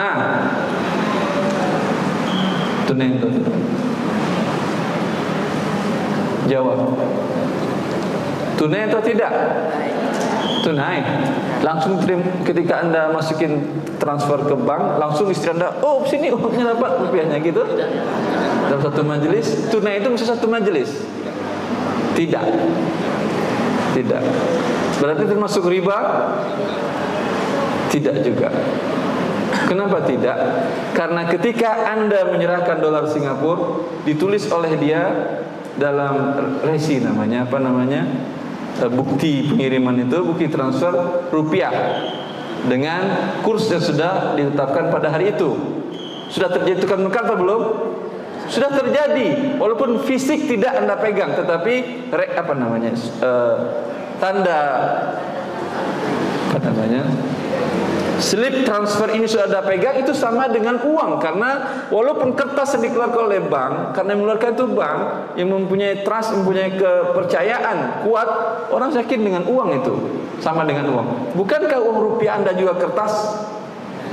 [0.00, 0.16] Hah?
[2.88, 3.44] Tunai tidak?
[6.48, 6.96] Jawab.
[8.56, 9.32] Tunai atau tidak?
[10.64, 11.04] Tunai.
[11.60, 12.00] Langsung
[12.48, 13.60] ketika anda masukin
[14.00, 17.60] transfer ke bank, langsung istri anda, oh sini uangnya dapat rupiahnya gitu.
[18.68, 20.88] Dalam satu majelis, tunai itu mesti satu majelis.
[22.16, 22.44] Tidak.
[23.92, 24.22] Tidak.
[24.98, 25.96] Berarti termasuk riba?
[27.92, 28.48] Tidak juga.
[29.68, 30.36] Kenapa tidak?
[30.96, 35.04] Karena ketika Anda menyerahkan dolar Singapura ditulis oleh dia
[35.76, 36.32] dalam
[36.64, 38.08] resi namanya apa namanya?
[38.80, 42.00] Eh, bukti pengiriman itu, bukti transfer rupiah
[42.64, 45.52] dengan kurs yang sudah ditetapkan pada hari itu.
[46.32, 47.62] Sudah terjadi tukar menukar atau belum?
[48.48, 53.56] Sudah terjadi, walaupun fisik tidak anda pegang, tetapi re, apa namanya uh,
[54.16, 54.60] tanda
[56.48, 57.04] apa namanya
[58.18, 61.22] slip transfer ini sudah ada pegang itu sama dengan uang.
[61.22, 61.50] Karena
[61.88, 64.98] walaupun kertas yang dikeluarkan oleh bank karena yang mengeluarkan itu bank
[65.38, 68.28] yang mempunyai trust mempunyai kepercayaan kuat
[68.74, 69.94] orang yakin dengan uang itu.
[70.38, 71.06] Sama dengan uang.
[71.34, 73.42] Bukankah uang rupiah anda juga kertas?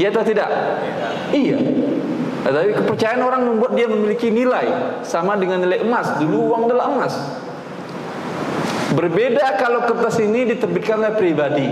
[0.02, 0.50] Ya atau tidak?
[1.30, 1.58] Iya.
[2.46, 5.02] Tapi kepercayaan orang membuat dia memiliki nilai.
[5.02, 6.18] Sama dengan nilai emas.
[6.22, 7.14] Dulu uang adalah emas.
[8.94, 11.68] Berbeda kalau kertas ini diterbitkan oleh pribadi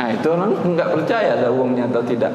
[0.00, 2.32] Nah itu orang nggak percaya ada uangnya atau tidak.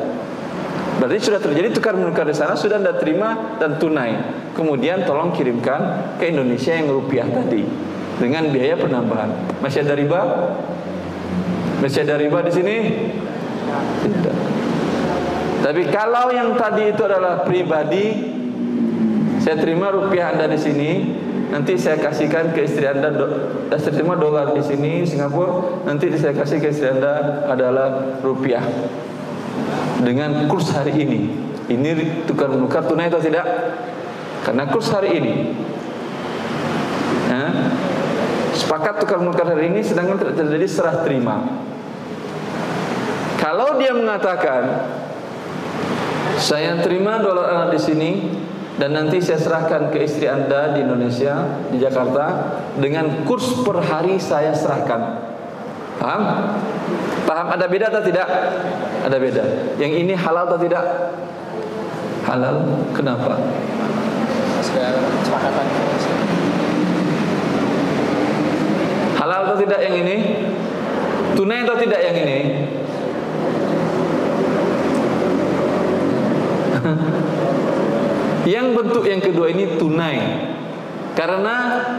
[1.02, 4.14] Berarti sudah terjadi tukar menukar di sana sudah anda terima dan tunai.
[4.54, 7.66] Kemudian tolong kirimkan ke Indonesia yang rupiah tadi
[8.22, 9.34] dengan biaya penambahan.
[9.66, 10.22] Masih ada riba?
[11.82, 12.76] Masih ada riba di sini?
[14.06, 14.36] Tidak.
[15.66, 18.38] Tapi kalau yang tadi itu adalah pribadi,
[19.42, 20.92] saya terima rupiah anda di sini,
[21.54, 23.12] nanti saya kasihkan ke istri anda
[23.74, 25.84] saya terima dolar di sini Singapura.
[25.86, 28.64] Nanti saya kasih ke istri anda adalah rupiah.
[30.02, 31.22] Dengan kurs hari ini.
[31.66, 33.46] Ini tukar menukar tunai atau tidak?
[34.46, 35.34] Karena kurs hari ini.
[37.34, 37.52] Hah?
[38.54, 41.42] Sepakat tukar menukar hari ini sedangkan terjadi serah terima.
[43.42, 44.88] Kalau dia mengatakan
[46.38, 48.12] saya terima dolar di sini
[48.76, 52.60] dan nanti saya serahkan ke istri anda di Indonesia di Jakarta.
[52.76, 55.24] Dengan kurs per hari saya serahkan.
[55.96, 56.24] Paham?
[57.24, 58.28] Paham ada beda atau tidak?
[59.08, 59.44] Ada beda.
[59.80, 60.84] Yang ini halal atau tidak?
[62.28, 62.68] Halal.
[62.92, 63.40] Kenapa?
[69.16, 70.18] Halal atau tidak yang ini?
[71.32, 72.40] Tunai atau tidak yang ini
[78.46, 80.20] Yang bentuk yang kedua ini tunai.
[81.18, 81.56] Karena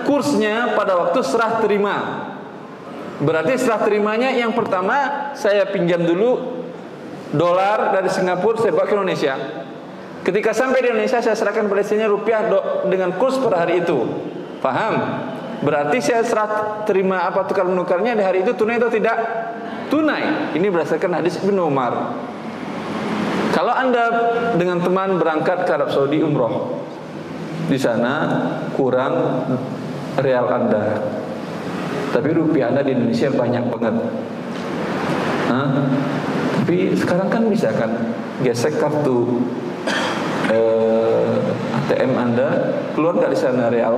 [0.06, 1.96] kursnya pada waktu serah terima.
[3.16, 6.62] Berarti serah terimanya yang pertama saya pinjam dulu
[7.32, 9.35] dolar dari Singapura saya bawa ke Indonesia.
[10.22, 12.44] Ketika sampai di Indonesia saya serahkan pada rupiah
[12.87, 14.04] dengan kurs per hari itu.
[14.61, 14.94] Paham?
[15.64, 19.16] Berarti saya serah terima apa tukar menukarnya di hari itu tunai atau tidak?
[19.88, 20.52] Tunai.
[20.52, 22.12] Ini berdasarkan hadis Ibnu Umar.
[23.56, 24.04] Kalau Anda
[24.60, 26.76] dengan teman berangkat ke Arab Saudi umroh,
[27.72, 28.28] di sana
[28.76, 29.48] kurang
[30.20, 31.00] real Anda.
[32.12, 33.96] Tapi rupiah Anda di Indonesia banyak banget.
[35.48, 35.68] Hah?
[36.60, 38.12] Tapi sekarang kan bisa kan
[38.44, 39.40] gesek kartu
[40.52, 41.24] eh,
[41.80, 42.48] ATM Anda
[42.92, 43.96] keluar nggak di sana real?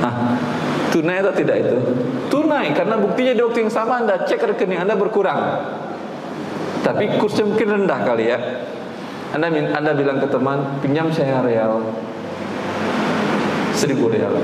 [0.00, 0.40] Nah,
[0.88, 1.76] tunai atau tidak itu?
[2.32, 5.60] Tunai karena buktinya di waktu yang sama Anda cek rekening Anda berkurang.
[6.80, 8.38] Tapi kursnya mungkin rendah kali ya.
[9.30, 11.84] Anda Anda bilang ke teman, pinjam saya real
[13.80, 14.36] seribu real.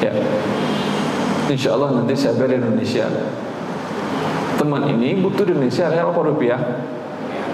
[0.00, 0.12] Ya.
[1.52, 3.04] Insya Allah nanti saya bayar Indonesia.
[4.56, 6.60] Teman ini butuh di Indonesia real apa rupiah?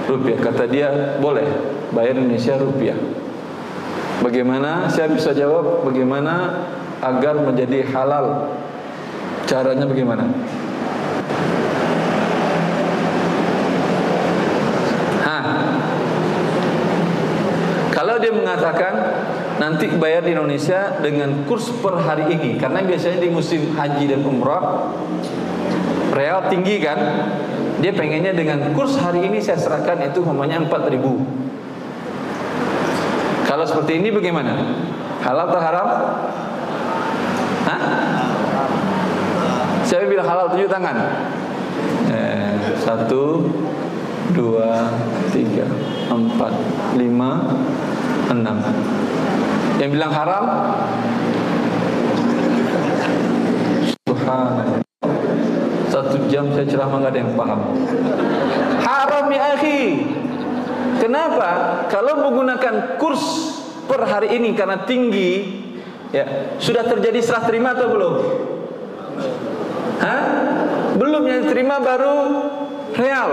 [0.06, 0.38] Rupiah.
[0.38, 1.46] Kata dia boleh
[1.90, 2.94] bayar Indonesia rupiah.
[4.22, 4.86] Bagaimana?
[4.86, 6.62] Saya bisa jawab bagaimana
[7.02, 8.54] agar menjadi halal.
[9.50, 10.30] Caranya bagaimana?
[18.30, 18.94] Dia mengatakan
[19.58, 22.54] nanti bayar di Indonesia dengan kurs per hari ini.
[22.62, 24.94] Karena biasanya di musim haji dan umrah
[26.14, 27.26] real tinggi kan?
[27.82, 31.50] Dia pengennya dengan kurs hari ini saya serahkan itu namanya 4000
[33.50, 34.62] kalau seperti ini bagaimana?
[35.26, 35.88] Halal atau haram?
[37.66, 37.80] Hah?
[39.82, 40.96] siapa bilang halal tunjuk tangan.
[42.14, 43.50] Eh, satu
[44.30, 44.94] dua
[45.34, 45.66] tiga
[46.06, 46.54] empat
[46.94, 47.58] lima
[48.30, 48.56] enam
[49.82, 50.44] yang bilang haram?
[55.90, 57.60] Satu jam saya ceramah nggak ada yang paham.
[58.78, 60.06] Haram ya akhi.
[61.02, 61.50] Kenapa?
[61.90, 63.24] Kalau menggunakan kurs
[63.90, 65.58] per hari ini karena tinggi
[66.14, 68.14] ya sudah terjadi serah terima atau belum?
[70.00, 70.22] Hah?
[71.00, 72.16] belum yang terima baru
[72.92, 73.30] real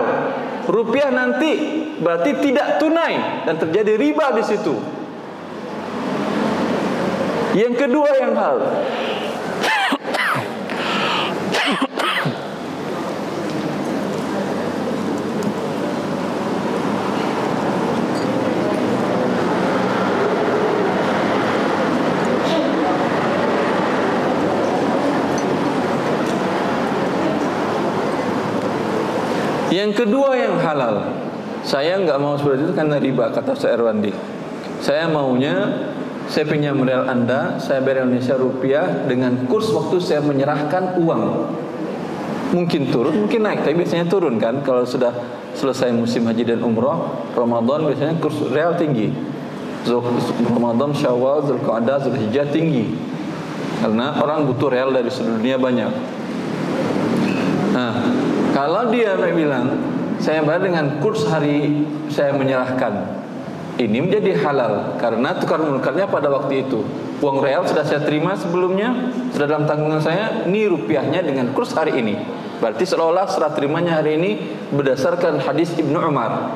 [0.68, 1.52] rupiah nanti
[1.98, 4.76] berarti tidak tunai dan terjadi riba di situ.
[7.58, 8.58] Yang kedua yang hal
[29.78, 31.06] Yang kedua yang halal.
[31.62, 34.10] Saya nggak mau seperti itu karena riba kata saya Erwandi.
[34.82, 35.86] Saya maunya
[36.26, 41.24] saya pinjam real Anda, saya bayar Indonesia rupiah dengan kurs waktu saya menyerahkan uang.
[42.58, 45.12] Mungkin turun, mungkin naik, tapi biasanya turun kan kalau sudah
[45.54, 49.14] selesai musim haji dan umroh, Ramadan biasanya kurs real tinggi.
[50.52, 52.92] Ramadan, Syawal, Zulqa'dah, Zulhijjah tinggi.
[53.80, 55.92] Karena orang butuh real dari seluruh dunia banyak.
[57.72, 57.94] Nah,
[58.58, 59.78] kalau dia bilang
[60.18, 63.06] saya bayar dengan kurs hari saya menyerahkan,
[63.78, 66.82] ini menjadi halal karena tukar menukarnya pada waktu itu.
[67.22, 72.02] Uang real sudah saya terima sebelumnya, sudah dalam tanggungan saya, ini rupiahnya dengan kurs hari
[72.02, 72.18] ini.
[72.58, 74.42] Berarti seolah-olah serah terimanya hari ini
[74.74, 76.50] berdasarkan hadis Ibnu Umar.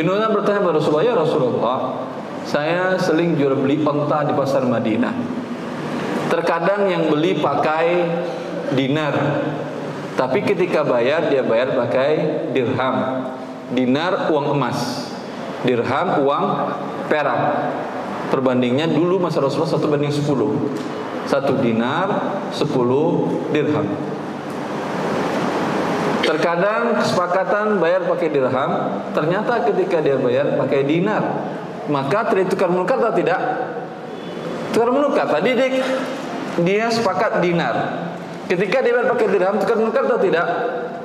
[0.00, 1.78] Umar bertanya kepada Rasulullah, ya Rasulullah,
[2.48, 5.39] saya seling jual beli onta di pasar Madinah.
[6.30, 8.06] Terkadang yang beli pakai
[8.78, 9.42] dinar,
[10.14, 13.26] tapi ketika bayar dia bayar pakai dirham.
[13.70, 15.10] Dinar uang emas,
[15.66, 16.44] dirham uang
[17.10, 17.70] perak.
[18.30, 20.54] Perbandingnya dulu masa Rasulullah satu banding sepuluh.
[21.26, 23.90] Satu dinar, sepuluh dirham.
[26.22, 28.70] Terkadang kesepakatan bayar pakai dirham,
[29.10, 31.22] ternyata ketika dia bayar pakai dinar,
[31.90, 33.42] maka tertukar menukar atau tidak?
[34.70, 35.82] Tukar menukar tadi dia,
[36.62, 38.06] dia sepakat dinar.
[38.50, 40.46] Ketika dia pakai dirham tukar menukar atau tidak?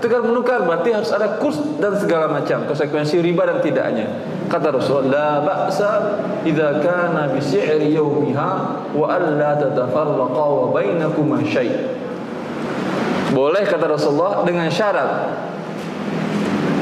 [0.02, 4.10] Tukar menukar berarti harus ada kurs dan segala macam konsekuensi riba dan tidaknya.
[4.50, 8.50] Kata Rasul, la ba'sa idza kana bi si'ri yawmiha
[8.94, 11.74] wa alla tatafarraqa wa syai'.
[13.34, 15.34] Boleh kata Rasulullah dengan syarat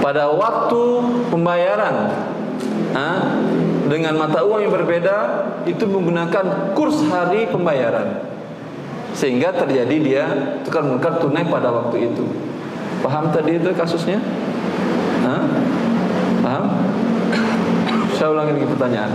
[0.04, 0.84] pada waktu
[1.32, 2.12] pembayaran
[2.92, 3.08] ha,
[3.94, 5.18] dengan mata uang yang berbeda
[5.70, 8.26] itu menggunakan kurs hari pembayaran.
[9.14, 10.26] Sehingga terjadi dia
[10.66, 12.26] tukar menukar tunai pada waktu itu.
[13.06, 14.18] Paham tadi itu kasusnya?
[15.22, 15.38] Ha?
[16.42, 16.66] paham?
[18.18, 19.12] Saya ulangi lagi pertanyaan.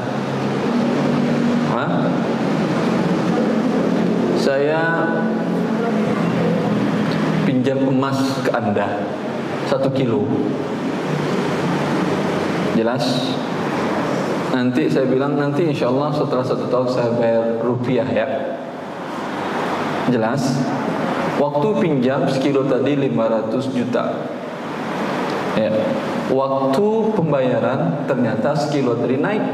[1.75, 1.87] Ha?
[4.39, 4.81] saya
[7.43, 8.17] pinjam emas
[8.47, 9.03] ke anda.
[9.67, 10.25] Satu kilo.
[12.79, 13.35] Jelas
[14.53, 18.27] nanti saya bilang nanti insya Allah setelah satu tahun saya bayar rupiah ya.
[20.09, 20.61] Jelas?
[21.39, 24.05] Waktu pinjam sekilo tadi 500 juta.
[25.55, 25.71] Ya.
[26.29, 29.45] Waktu pembayaran ternyata sekilo tadi naik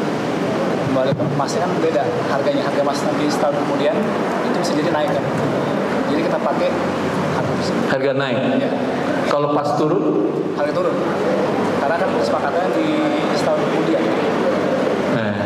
[0.93, 3.97] membalikan emasnya kan beda harganya harga emas nanti setahun kemudian
[4.45, 5.25] itu bisa jadi naik kan.
[6.13, 6.69] Jadi kita pakai
[7.41, 7.85] harga tersebut.
[7.89, 8.37] Harga naik.
[8.37, 8.71] Ya.
[9.33, 10.05] Kalau pas turun,
[10.61, 10.97] harga turun.
[11.81, 12.87] Karena kan kesepakatannya di
[13.33, 14.03] setahun kemudian.
[15.17, 15.37] eh,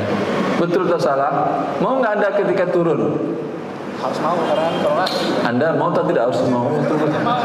[0.58, 1.32] betul atau salah?
[1.78, 3.14] Mau nggak ada ketika turun?
[4.00, 5.10] Harus mau karena kalau nggak
[5.46, 6.66] Anda mau atau tidak harus mau?
[6.72, 7.38] Enggak mau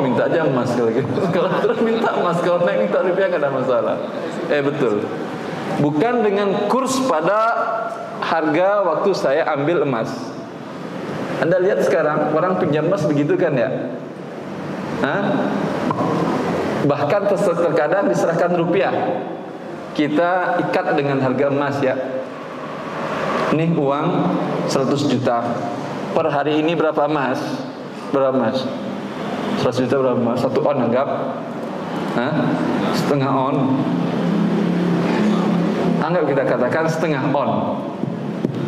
[0.00, 1.10] minta aja emas kalau gitu.
[1.30, 3.96] Kalau terus minta emas, kalau naik minta rupiah nggak ada masalah.
[4.48, 5.04] Eh betul.
[5.80, 7.40] Bukan dengan kurs pada
[8.20, 10.12] harga waktu saya ambil emas.
[11.40, 13.96] Anda lihat sekarang orang pinjam emas begitu kan ya?
[15.00, 15.22] Hah?
[16.84, 18.92] Bahkan ter- terkadang diserahkan rupiah.
[19.96, 21.96] Kita ikat dengan harga emas ya.
[23.50, 24.06] Ini uang
[24.68, 25.42] 100 juta.
[26.14, 27.40] Per hari ini berapa emas?
[28.14, 28.62] Berapa emas?
[29.60, 30.32] 100 juta berapa?
[30.40, 31.08] Satu on anggap.
[32.16, 32.34] Hah?
[32.96, 33.56] Setengah on.
[36.00, 37.50] Anggap kita katakan setengah on.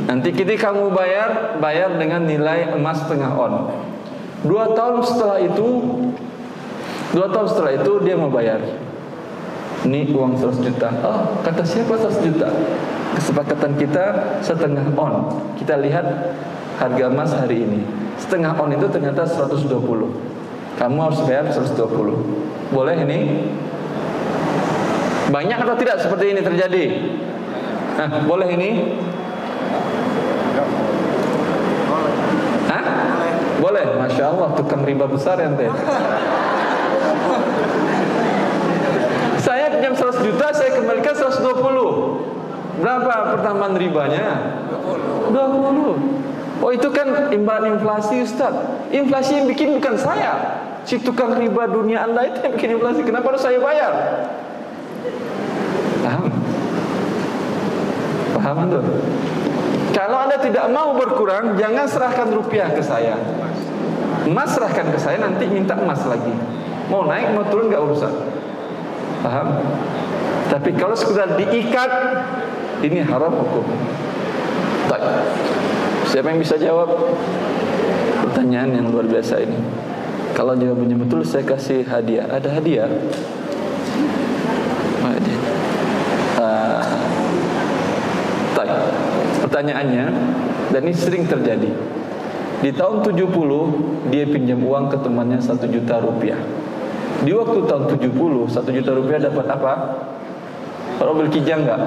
[0.05, 3.53] Nanti kita kamu bayar, bayar dengan nilai emas setengah on.
[4.45, 5.69] Dua tahun setelah itu,
[7.15, 8.61] dua tahun setelah itu dia mau bayar.
[9.83, 10.95] Ini uang 100 juta.
[11.03, 12.47] Oh, kata siapa 100 juta?
[13.19, 14.05] Kesepakatan kita
[14.45, 15.43] setengah on.
[15.59, 16.37] Kita lihat
[16.79, 17.81] harga emas hari ini.
[18.19, 19.73] Setengah on itu ternyata 120.
[20.81, 22.73] Kamu harus bayar 120.
[22.73, 23.19] Boleh ini?
[25.33, 26.85] Banyak atau tidak seperti ini terjadi?
[27.97, 28.71] Nah, boleh ini?
[32.69, 32.85] Hah?
[33.61, 35.69] Boleh, masya Allah tukang riba besar ya ente.
[39.41, 42.83] Saya pinjam 100 juta, saya kembalikan 120.
[42.83, 44.27] Berapa pertambahan ribanya?
[45.31, 46.63] 20.
[46.63, 48.55] Oh itu kan imbalan inflasi Ustaz.
[48.93, 50.52] Inflasi yang bikin bukan saya.
[50.83, 53.01] Si tukang riba dunia anda itu yang bikin inflasi.
[53.07, 53.93] Kenapa harus saya bayar?
[56.03, 56.27] Paham?
[58.35, 58.85] Paham tuh?
[59.93, 63.15] Kalau anda tidak mau berkurang, jangan serahkan rupiah ke saya.
[64.27, 66.33] Emas serahkan ke saya, nanti minta emas lagi.
[66.91, 68.13] Mau naik, mau turun nggak urusan.
[69.23, 69.63] Paham?
[70.51, 71.91] Tapi kalau sekedar diikat,
[72.83, 73.65] ini haram hukum.
[74.91, 75.01] Tak.
[76.11, 76.93] Siapa yang bisa jawab
[78.27, 79.57] pertanyaan yang luar biasa ini?
[80.33, 82.25] Kalau jawabannya betul, saya kasih hadiah.
[82.29, 82.89] Ada hadiah?
[88.53, 88.69] Tak.
[89.45, 90.07] Pertanyaannya,
[90.73, 91.69] dan ini sering terjadi.
[92.63, 96.39] Di tahun 70 dia pinjam uang ke temannya 1 juta rupiah.
[97.27, 99.73] Di waktu tahun 70 1 juta rupiah dapat apa?
[101.03, 101.81] Mobil kijang nggak?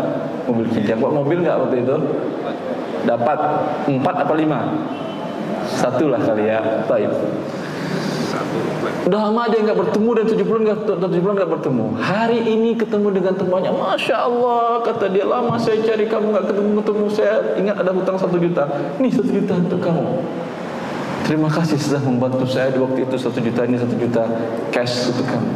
[0.46, 1.00] Mobil kijang.
[1.00, 1.96] Buat mobil nggak waktu itu?
[3.08, 3.40] Dapat
[3.88, 4.60] empat apa lima?
[5.66, 6.60] Satu lah kali ya.
[6.86, 7.10] Taib.
[9.06, 11.86] Udah lama dia nggak bertemu dan tujuh bulan nggak tujuh bulan nggak bertemu.
[12.02, 16.70] Hari ini ketemu dengan temannya, masya Allah kata dia lama saya cari kamu nggak ketemu
[16.82, 18.66] ketemu saya ingat ada hutang satu juta.
[18.98, 20.06] Nih satu juta untuk kamu.
[21.26, 24.24] Terima kasih sudah membantu saya di waktu itu satu juta ini satu juta
[24.74, 25.52] cash untuk kamu.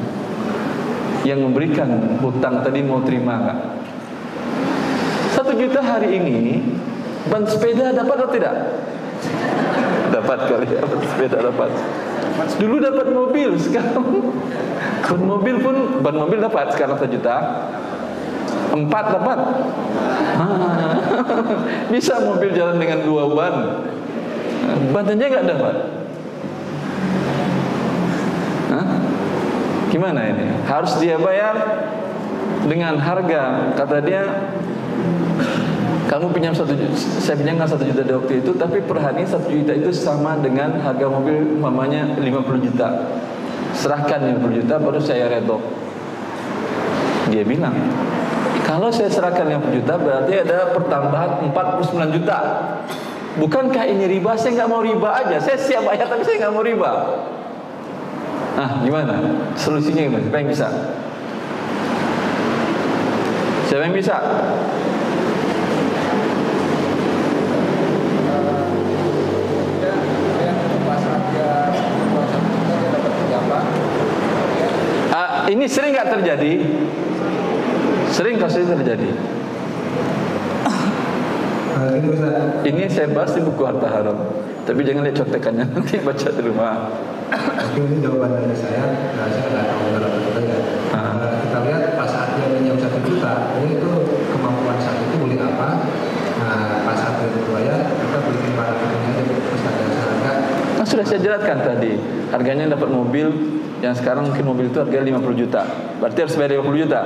[1.26, 1.90] Yang memberikan
[2.22, 3.60] hutang tadi mau terima nggak?
[5.34, 6.38] Satu juta hari ini
[7.30, 8.56] ban sepeda dapat atau tidak?
[10.16, 11.70] dapat kali ya ban sepeda dapat.
[12.60, 14.06] Dulu dapat mobil sekarang
[15.10, 17.36] ban mobil pun ban mobil dapat sekarang satu juta.
[18.70, 19.40] Empat dapat.
[21.94, 23.56] Bisa mobil jalan dengan dua ban.
[24.94, 25.76] Bantunya nggak dapat.
[29.90, 30.46] Gimana ini?
[30.70, 31.58] Harus dia bayar
[32.70, 34.24] dengan harga kata dia
[36.10, 39.46] kamu pinjam satu juta, saya pinjamkan satu juta di waktu itu, tapi per hari satu
[39.46, 43.06] juta itu sama dengan harga mobil mamanya 50 juta.
[43.78, 45.62] Serahkan 50 juta, baru saya reto.
[47.30, 47.78] Dia bilang,
[48.66, 52.38] kalau saya serahkan 50 juta, berarti ada pertambahan 49 juta.
[53.38, 54.34] Bukankah ini riba?
[54.34, 55.38] Saya nggak mau riba aja.
[55.38, 56.92] Saya siap bayar, tapi saya nggak mau riba.
[58.58, 59.14] Nah, gimana?
[59.54, 60.26] Solusinya gimana?
[60.26, 60.68] Siapa yang bisa?
[63.70, 64.18] Siapa yang bisa?
[75.10, 76.54] Uh, ini sering nggak terjadi?
[78.14, 79.10] Sering kasus terjadi.
[82.70, 84.18] Ini saya bahas di buku Harta Haram.
[84.68, 86.94] Tapi jangan lihat contekannya nanti baca di rumah.
[87.74, 88.86] Ini jawaban dari saya.
[89.18, 90.60] Nah, saya nggak tahu dalam betul ya.
[90.94, 93.92] Nah, kita lihat pas saat dia pinjam satu juta, ini itu
[94.30, 95.90] kemampuan saat itu beli apa?
[96.38, 100.32] Nah, pas saat dia berbayar, kita beliin barang itu aja terus ada harga.
[100.78, 101.94] Nah, sudah saya jelaskan tadi.
[102.30, 103.28] Harganya dapat mobil
[103.80, 105.62] yang sekarang mungkin mobil itu harganya 50 juta.
[106.04, 107.02] Berarti harus bayar 50 juta.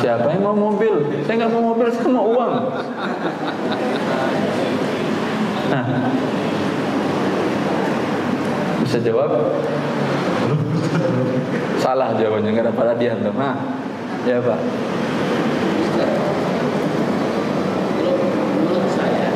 [0.00, 0.94] Siapa yang mau mobil?
[1.28, 2.54] Saya nggak mau mobil, saya mau uang.
[5.70, 5.84] Nah,
[8.82, 9.30] bisa jawab?
[11.78, 13.38] Salah jawabannya, nggak hadiah dong.
[13.38, 13.54] Nah,
[14.26, 14.58] ya pak.
[18.58, 19.30] Menurut saya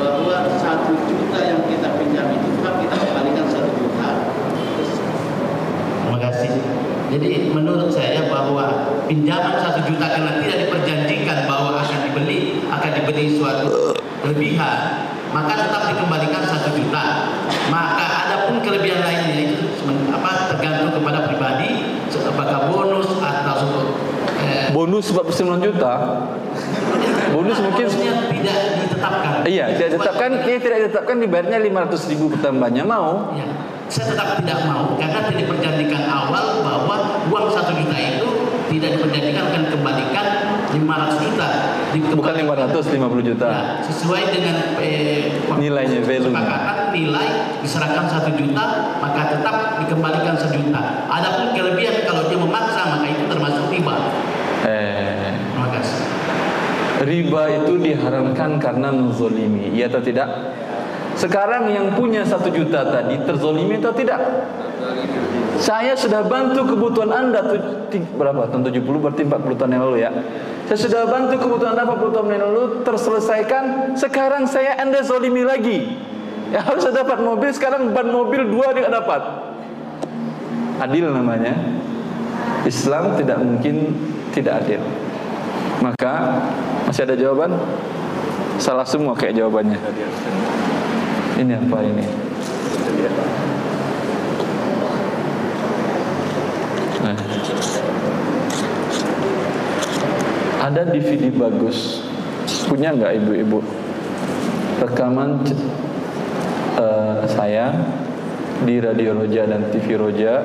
[0.00, 4.10] bahwa satu juta yang kita pinjam itu tetap kita kembalikan satu juta.
[4.56, 4.90] Terus,
[6.06, 6.50] Terima kasih.
[7.08, 13.24] Jadi menurut saya bahwa pinjaman satu juta karena tidak diperjanjikan bahwa akan dibeli akan dibeli
[13.40, 17.04] suatu kelebihan maka tetap dikembalikan satu juta.
[17.68, 19.64] Maka adapun kelebihan lainnya itu
[20.12, 23.92] apa tergantung kepada pribadi apakah bonus atau suatu
[24.44, 25.92] eh, Bonus 49 juta.
[27.32, 29.32] Bonus mungkin tidak ditetapkan.
[29.44, 33.32] Iya, tidak ditetapkan, ini tidak ditetapkan dibayarnya 500 ribu pertambahannya mau.
[33.36, 33.48] Ya,
[33.88, 36.96] saya tetap tidak mau karena tidak diperjanjikan awal bahwa
[37.32, 38.28] uang satu juta itu
[38.68, 40.26] tidak diperjanjikan akan kembalikan
[40.68, 41.48] 500 juta.
[41.88, 43.48] Bukan 550 juta.
[43.48, 47.28] Nah, sesuai dengan eh, Nilainya, kesepakatan nilai
[47.64, 51.08] diserahkan satu juta maka tetap dikembalikan sejuta.
[51.08, 53.96] Adapun kelebihan kalau dia memaksa maka itu termasuk riba.
[54.68, 56.00] Eh, Terima kasih.
[57.08, 60.28] riba itu diharamkan karena menzolimi, iya atau tidak?
[61.18, 64.22] Sekarang yang punya satu juta tadi terzolimi atau tidak?
[65.58, 70.06] Saya sudah bantu kebutuhan anda tu- ti- berapa tahun 70 berarti 40 tahun yang lalu
[70.06, 70.10] ya.
[70.70, 73.64] Saya sudah bantu kebutuhan anda 40 tahun yang lalu terselesaikan.
[73.98, 75.98] Sekarang saya anda zolimi lagi.
[76.54, 79.18] Ya harus dapat mobil sekarang ban mobil dua dia dapat.
[80.78, 81.58] Adil namanya.
[82.62, 83.90] Islam tidak mungkin
[84.30, 84.78] tidak adil.
[85.82, 86.38] Maka
[86.86, 87.58] masih ada jawaban?
[88.62, 89.78] Salah semua kayak jawabannya.
[91.38, 92.04] Ini apa ini?
[96.98, 97.18] Nah.
[100.66, 102.02] Ada DVD bagus.
[102.66, 103.62] Punya nggak ibu-ibu?
[104.82, 105.46] Rekaman
[106.74, 107.70] eh, saya
[108.66, 110.42] di Radio Roja dan TV Roja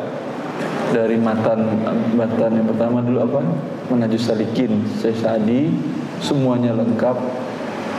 [0.94, 3.42] dari matan matan yang pertama dulu apa?
[3.90, 5.74] Manajus Salikin, Syekh Sa'di,
[6.22, 7.33] semuanya lengkap.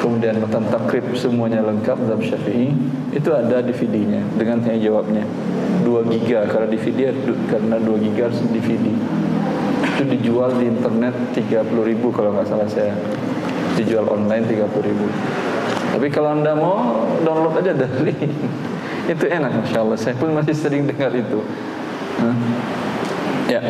[0.05, 2.76] Kemudian matan takrib semuanya lengkap dalam Syafi'i.
[3.16, 5.24] Itu ada DVD-nya dengan tanya jawabnya.
[5.80, 7.09] 2 giga kalau DVD
[7.48, 8.92] karena 2 giga harus DVD.
[9.96, 12.92] Itu dijual di internet 30.000 kalau nggak salah saya.
[13.80, 15.96] Dijual online 30.000.
[15.96, 18.12] Tapi kalau anda mau download aja dari
[19.16, 19.96] itu enak masya Allah.
[19.96, 21.40] Saya pun masih sering dengar itu.
[22.20, 22.36] Hah?
[23.48, 23.61] Ya,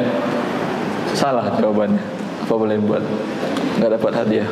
[1.15, 2.03] salah jawabannya.
[2.43, 3.07] Apa boleh buat?
[3.79, 4.51] Nggak dapat hadiah.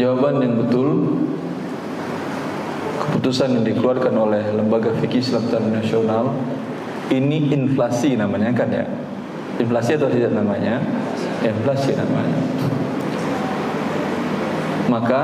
[0.00, 1.20] Jawaban yang betul
[3.04, 6.32] keputusan yang dikeluarkan oleh lembaga fikih Islam Nasional
[7.12, 8.88] ini inflasi namanya kan ya?
[9.60, 10.80] Inflasi atau tidak namanya?
[11.44, 12.38] Inflasi namanya.
[14.88, 15.22] Maka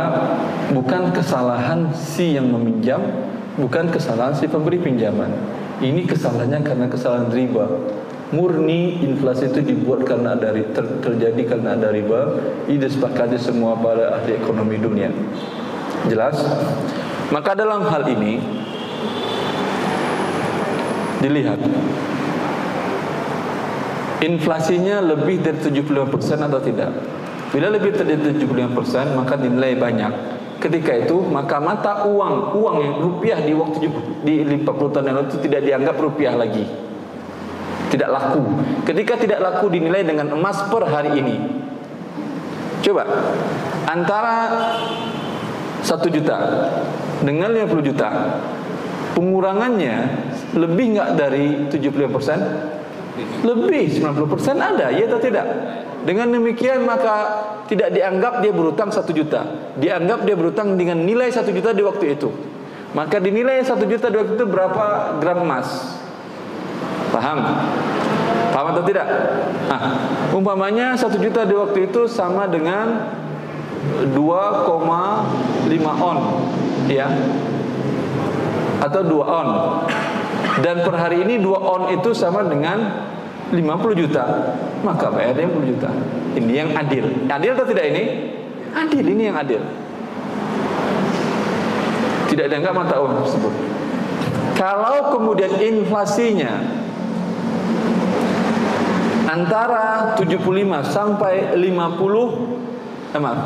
[0.77, 3.01] bukan kesalahan si yang meminjam
[3.57, 5.33] bukan kesalahan si pemberi pinjaman.
[5.81, 7.64] Ini kesalahannya karena kesalahan riba
[8.35, 12.35] murni inflasi itu dibuat karena ada ter, terjadi karena ada riba
[12.66, 15.14] ini disepakati semua para ahli ekonomi dunia
[16.11, 16.41] jelas
[17.31, 18.39] maka dalam hal ini
[21.22, 21.59] dilihat
[24.22, 26.91] inflasinya lebih dari 75% atau tidak.
[27.53, 30.12] Bila lebih dari 75% maka dinilai banyak.
[30.57, 33.87] Ketika itu maka mata uang uang yang rupiah di waktu
[34.24, 36.64] di 50 tahun yang lalu itu tidak dianggap rupiah lagi.
[37.87, 38.43] Tidak laku.
[38.82, 41.37] Ketika tidak laku dinilai dengan emas per hari ini.
[42.82, 43.03] Coba
[43.91, 44.37] antara
[45.82, 46.39] satu juta
[47.22, 48.09] dengan 50 juta
[49.14, 49.97] pengurangannya
[50.55, 52.39] lebih nggak dari 75 persen?
[53.43, 55.47] Lebih 90 persen ada ya atau tidak?
[56.07, 59.72] Dengan demikian maka tidak dianggap dia berutang satu juta.
[59.74, 62.30] Dianggap dia berutang dengan nilai satu juta di waktu itu.
[62.95, 65.99] Maka dinilai satu juta di waktu itu berapa gram emas
[67.11, 67.38] paham?
[68.54, 69.07] Paham atau tidak?
[69.68, 69.80] Nah,
[70.32, 73.12] umpamanya satu juta di waktu itu sama dengan
[74.16, 74.16] 2,5
[76.00, 76.18] on
[76.88, 77.09] ya.
[78.80, 79.48] Atau 2 on.
[80.64, 83.07] Dan per hari ini 2 on itu sama dengan
[83.52, 84.24] 50 juta.
[84.80, 85.90] Maka bayarnya 50 juta.
[86.36, 87.04] Ini yang adil.
[87.28, 88.04] Adil atau tidak ini?
[88.72, 89.04] Adil.
[89.04, 89.61] Ini yang adil.
[92.26, 93.52] Tidak dianggap mata uang tersebut.
[94.57, 96.84] Kalau kemudian inflasinya
[99.37, 100.41] antara 75
[100.89, 103.41] sampai 50 eh, maaf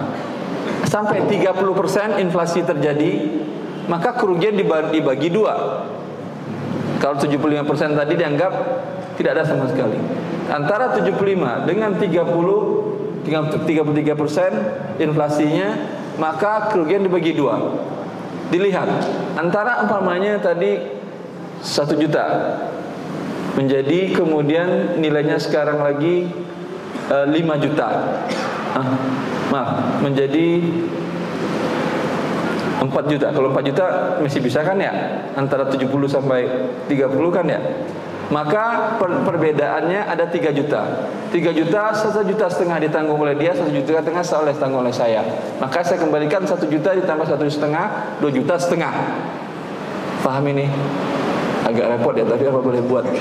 [0.86, 3.12] sampai 30% inflasi terjadi,
[3.86, 5.86] maka kerugian dibagi dua.
[7.01, 8.53] Kalau 75% tadi dianggap
[9.16, 9.97] tidak ada sama sekali.
[10.51, 15.68] Antara 75 dengan 30 33% inflasinya,
[16.18, 17.61] maka kerugian dibagi dua.
[18.51, 18.88] Dilihat
[19.38, 20.80] antara umpamanya tadi
[21.62, 22.26] satu juta
[23.61, 26.32] menjadi kemudian nilainya sekarang lagi
[27.12, 27.88] e, eh, 5 juta.
[28.72, 28.96] Ah,
[29.52, 30.64] maaf menjadi
[32.80, 33.28] 4 juta.
[33.28, 33.84] Kalau 4 juta
[34.24, 35.20] masih bisa kan ya?
[35.36, 36.48] Antara 70 sampai
[36.88, 37.61] 30 kan ya?
[38.30, 41.11] Maka per perbedaannya ada 3 juta.
[41.34, 45.20] 3 juta, 1 juta setengah ditanggung oleh dia, 1 juta setengah oleh tanggung oleh saya.
[45.61, 48.94] Maka saya kembalikan 1 juta ditambah 1 setengah, 2 juta setengah.
[50.22, 50.70] Paham ini?
[51.66, 53.04] Agak repot ya, tapi apa boleh buat?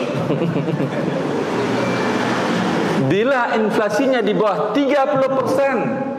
[3.12, 6.10] Bila inflasinya di bawah 30%,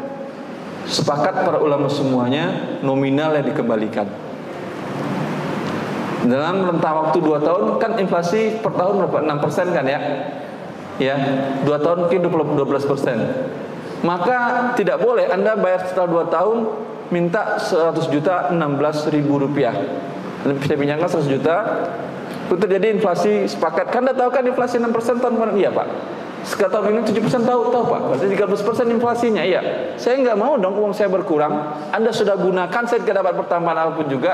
[0.90, 4.10] sepakat para ulama semuanya nominal yang dikembalikan.
[6.20, 9.24] Dalam rentang waktu 2 tahun kan inflasi per tahun berapa?
[9.24, 10.00] 6% kan ya?
[11.00, 11.16] Ya,
[11.64, 14.04] 2 tahun mungkin 12%.
[14.04, 14.36] Maka
[14.76, 16.56] tidak boleh Anda bayar setelah 2 tahun
[17.08, 19.72] minta 100 juta 16 ribu rupiah.
[20.40, 21.56] Saya pinjamkan 100 juta,
[22.50, 23.94] itu terjadi inflasi sepakat.
[23.94, 25.54] Kan Anda tahu kan inflasi 6% tahun kemarin?
[25.54, 25.86] Iya Pak.
[26.42, 28.00] Sekarang tahun ini 7% tahu tahu Pak.
[28.10, 29.42] Berarti 13% inflasinya.
[29.46, 29.60] Iya.
[30.00, 31.52] Saya nggak mau dong uang saya berkurang.
[31.94, 34.32] Anda sudah gunakan saya tidak dapat pertambahan apa pun juga.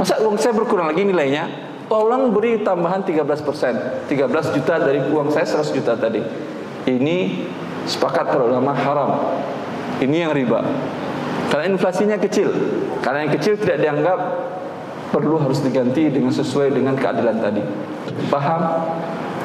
[0.00, 1.44] Masa uang saya berkurang lagi nilainya?
[1.92, 4.08] Tolong beri tambahan 13%.
[4.08, 6.24] 13 juta dari uang saya 100 juta tadi.
[6.88, 7.16] Ini
[7.84, 9.10] sepakat para ulama haram.
[10.00, 10.64] Ini yang riba.
[11.52, 12.48] Karena inflasinya kecil.
[13.04, 14.18] Karena yang kecil tidak dianggap
[15.14, 17.62] perlu harus diganti dengan sesuai dengan keadilan tadi.
[18.26, 18.62] Paham?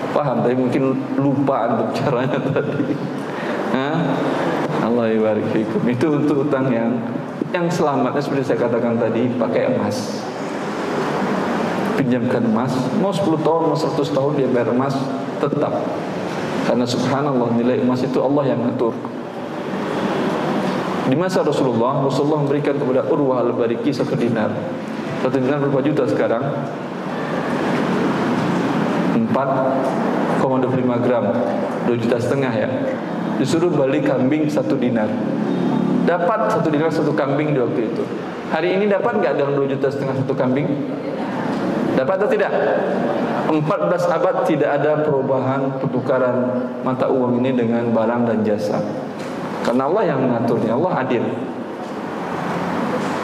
[0.09, 2.97] paham tapi mungkin lupa untuk caranya tadi.
[4.81, 5.85] Allah ibarik fikum.
[5.85, 6.97] Itu untuk utang yang
[7.53, 10.25] yang selamatnya seperti saya katakan tadi pakai emas.
[11.99, 12.71] Pinjamkan emas,
[13.03, 14.95] mau 10 tahun, mau 100 tahun dia bayar emas
[15.43, 15.83] tetap.
[16.63, 18.95] Karena subhanallah nilai emas itu Allah yang ngatur.
[21.09, 24.53] Di masa Rasulullah, Rasulullah memberikan kepada Urwah al-Bariki satu dinar.
[25.19, 26.43] Satu dinar berapa juta sekarang?
[29.35, 31.25] 4,25 gram.
[31.87, 32.69] 2 juta setengah ya.
[33.35, 35.11] Disuruh beli kambing satu dinar.
[36.07, 38.03] Dapat satu dinar satu kambing di waktu itu.
[38.49, 40.67] Hari ini dapat nggak dalam 2 juta setengah satu kambing?
[41.99, 42.51] Dapat atau tidak?
[43.49, 46.37] 14 abad tidak ada perubahan pertukaran
[46.85, 48.79] mata uang ini dengan barang dan jasa.
[49.65, 51.25] Karena Allah yang mengaturnya Allah adil.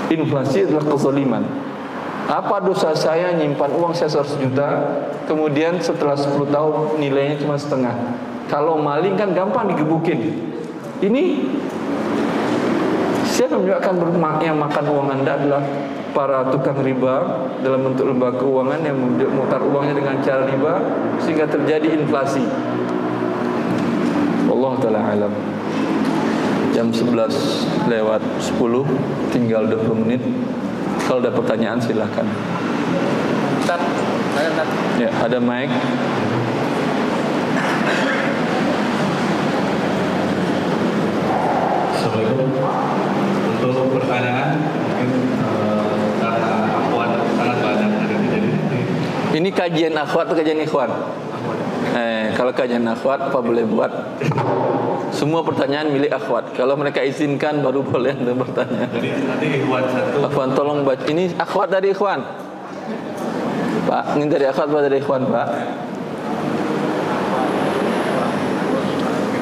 [0.05, 1.64] Inflasi adalah kezaliman
[2.26, 4.69] apa dosa saya nyimpan uang saya 100 juta
[5.30, 7.93] Kemudian setelah 10 tahun nilainya cuma setengah
[8.49, 10.34] Kalau maling kan gampang digebukin
[11.05, 11.23] Ini
[13.36, 13.95] Siapa yang akan
[14.39, 15.59] yang makan uang anda adalah
[16.15, 20.80] para tukang riba dalam bentuk lembaga keuangan yang memutar uangnya dengan cara riba
[21.19, 22.47] sehingga terjadi inflasi.
[24.47, 25.34] Allah taala alam.
[26.71, 30.23] Jam 11 lewat 10 tinggal 20 menit.
[31.05, 32.25] Kalau ada pertanyaan silahkan.
[33.69, 33.77] Tat,
[34.33, 34.69] ada tat.
[34.97, 35.69] Ya, ada mic.
[41.93, 42.49] Assalamualaikum.
[43.65, 45.09] Untuk pertanyaan mungkin
[45.45, 45.85] eh,
[46.17, 48.49] karena akhwat sangat banyak ada di jadi
[49.37, 50.89] Ini kajian akhwat atau kajian ikhwan?
[51.93, 53.93] Eh, kalau kajian akhwat apa boleh buat?
[55.16, 56.51] Semua pertanyaan milik akhwat.
[56.59, 58.84] Kalau mereka izinkan baru boleh anda bertanya.
[58.91, 61.07] Jadi nanti ikhwan satu Akhwan tolong baca.
[61.07, 62.20] Ini akhwat dari ikhwan.
[63.88, 65.47] Pak, ini dari akhwat apa dari ikhwan, Pak?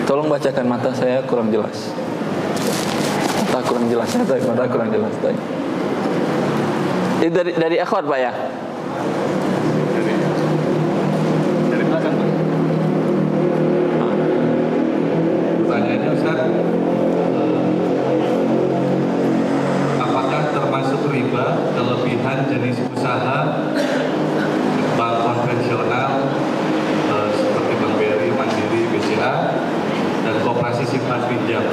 [0.06, 1.90] Tolong bacakan mata saya kurang jelas.
[3.50, 5.14] Mata kurang jelas mata kurang jelas.
[7.18, 8.34] Ini dari dari akhwat, Pak ya?
[11.74, 12.44] Dari belakang tuh.
[15.74, 17.66] pertanyaannya Ustaz eh,
[19.98, 23.58] apakah termasuk riba kelebihan jenis usaha
[24.94, 26.30] bank konvensional
[27.10, 29.34] eh, seperti Bank BRI, Mandiri, BCA
[30.22, 31.66] dan koperasi simpan pinjam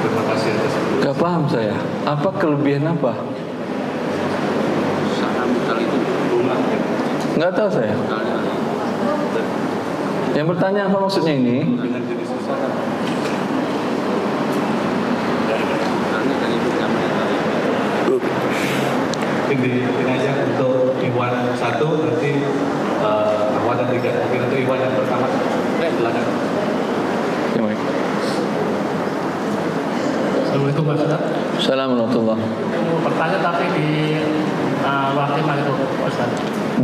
[0.00, 1.76] terima kasih atas Gak paham saya.
[2.16, 3.12] Apa kelebihan apa?
[7.36, 7.92] Nggak tahu saya.
[10.32, 11.76] Yang bertanya apa maksudnya ini?
[19.46, 22.32] kan aja untuk Iwan satu nanti
[23.00, 25.26] eh, Iwan yang tiga mungkin untuk Iwan yang pertama
[25.80, 26.24] eh silakan
[27.56, 27.80] Ya, baik.
[30.44, 31.15] Assalamualaikum Pak.
[31.56, 33.88] Assalamualaikum warahmatullahi bertanya tapi di
[34.84, 36.30] uh, wakil itu Pak Ustaz.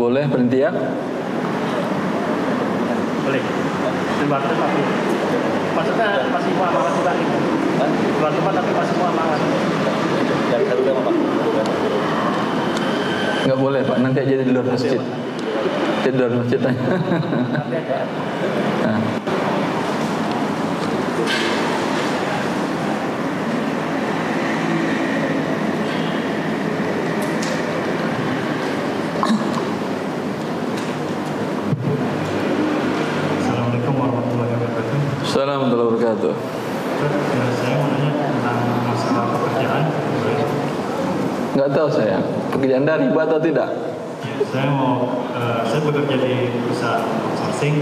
[0.01, 0.73] Boleh berhenti ya?
[3.27, 3.43] Boleh.
[4.16, 4.81] Di wakil tapi
[5.77, 7.12] maksudnya masih mau amanat juga.
[7.85, 9.41] Di wakil tapi masih mau amanat.
[10.49, 11.14] Dari satu lima pak.
[13.43, 15.01] Nggak boleh Pak, nanti aja di luar masjid.
[16.07, 16.73] Di luar masjid aja.
[18.83, 18.99] Nah.
[33.33, 36.52] Assalamualaikum warahmatullahi wabarakatuh Assalamualaikum warahmatullahi wabarakatuh.
[36.92, 39.82] Ustaz, ya, saya mau nanya tentang masalah pekerjaan
[40.12, 40.36] boleh?
[41.52, 42.18] Nggak tahu saya.
[42.52, 43.68] Pekerjaan dari riba atau tidak?
[44.20, 44.92] Ya, saya mau
[45.32, 47.74] eh, saya bekerja di perusahaan outsourcing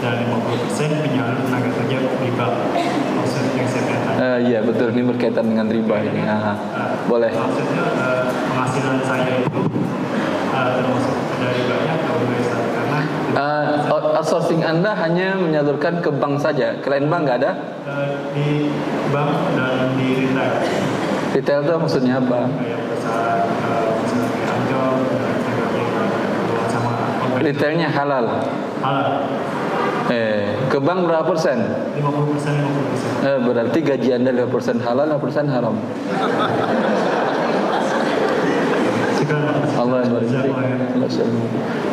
[0.00, 2.46] dan 50% penyalur tenaga kerja riba
[3.12, 6.20] maksud yang saya katakan Eh, iya betul ini berkaitan dengan riba ini.
[6.24, 6.56] Ah,
[7.06, 7.30] boleh.
[7.30, 9.60] maksudnya eh, penghasilan saya itu
[10.50, 12.64] eh, termasuk dari banyak atau enggak Ustaz?
[12.66, 12.98] karena
[13.30, 16.76] Ah, out- outsourcing Anda hanya menyalurkan ke bank saja.
[16.80, 17.52] Klien bank nggak ada?
[18.30, 18.70] di
[19.10, 20.52] bank dan di retail
[21.34, 22.38] Retail itu maksudnya apa?
[22.46, 22.82] eh.
[27.40, 28.26] Retailnya halal.
[28.84, 29.08] halal
[30.10, 31.62] Eh, ke bank berapa persen?
[31.94, 35.78] 50% 50% Eh, berarti gaji Anda 5% halal, 5% haram.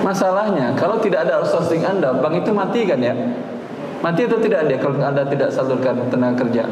[0.06, 3.14] Masalahnya, kalau tidak ada outsourcing Anda, bank itu mati kan ya?
[3.98, 6.64] Mati atau tidak dia kalau Anda tidak salurkan tenaga kerja?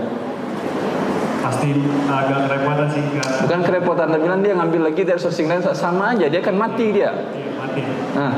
[1.45, 1.77] pasti
[2.09, 3.03] agak kerepotan sih
[3.45, 6.85] Bukan kerepotan, Anda bilang dia ngambil lagi dari outsourcing lain sama aja, dia akan mati
[6.89, 7.13] dia.
[7.37, 7.81] iya, mati
[8.17, 8.33] Nah,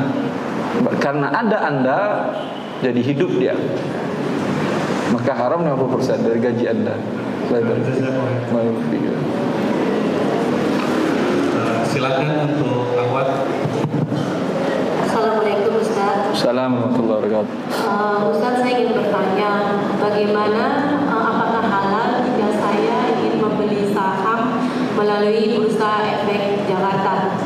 [0.99, 1.99] karena ada Anda,
[2.83, 3.55] jadi hidup dia.
[5.15, 6.95] Maka haram 50% dari gaji Anda.
[7.47, 7.63] Eh,
[11.87, 13.27] silakan untuk awat
[15.07, 16.35] Assalamualaikum Ustaz.
[16.35, 17.55] Assalamualaikum warahmatullahi wabarakatuh.
[17.73, 19.51] Uh, Ustaz saya ingin bertanya
[19.97, 20.63] bagaimana
[21.09, 24.61] uh, apakah halal jika saya ingin membeli saham
[24.99, 27.39] melalui Bursa Efek Jakarta?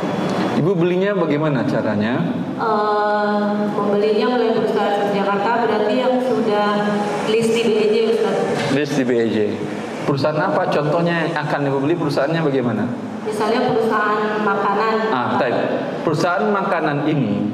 [0.59, 2.19] Ibu belinya bagaimana caranya?
[2.59, 6.67] Uh, membelinya melalui Bursa Efek Jakarta berarti yang sudah
[7.29, 8.37] list di BEJ Ustaz.
[8.73, 9.37] List di BEJ.
[10.03, 10.67] Perusahaan apa?
[10.67, 13.10] Contohnya yang akan ibu beli perusahaannya bagaimana?
[13.21, 14.93] Misalnya perusahaan makanan.
[15.13, 15.61] Ah, type.
[16.01, 17.53] Perusahaan makanan ini,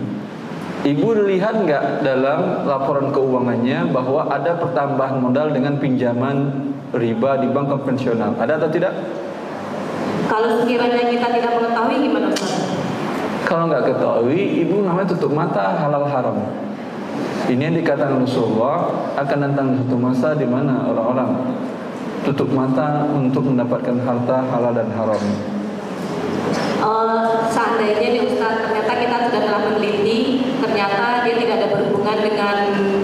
[0.88, 7.68] ibu lihat nggak dalam laporan keuangannya bahwa ada pertambahan modal dengan pinjaman riba di bank
[7.68, 8.32] konvensional?
[8.39, 8.95] Ada atau tidak?
[10.32, 12.51] Kalau sekiranya kita tidak mengetahui gimana Ustaz?
[13.47, 16.36] Kalau nggak ketahui, ibu namanya tutup mata halal haram.
[17.47, 21.32] Ini yang dikatakan Rasulullah akan datang satu masa di mana orang-orang
[22.28, 25.24] tutup mata untuk mendapatkan harta halal dan haram.
[26.82, 30.20] Uh, seandainya nih Ustaz ternyata kita sudah telah meneliti
[30.62, 32.58] ternyata dia tidak ada berhubungan dengan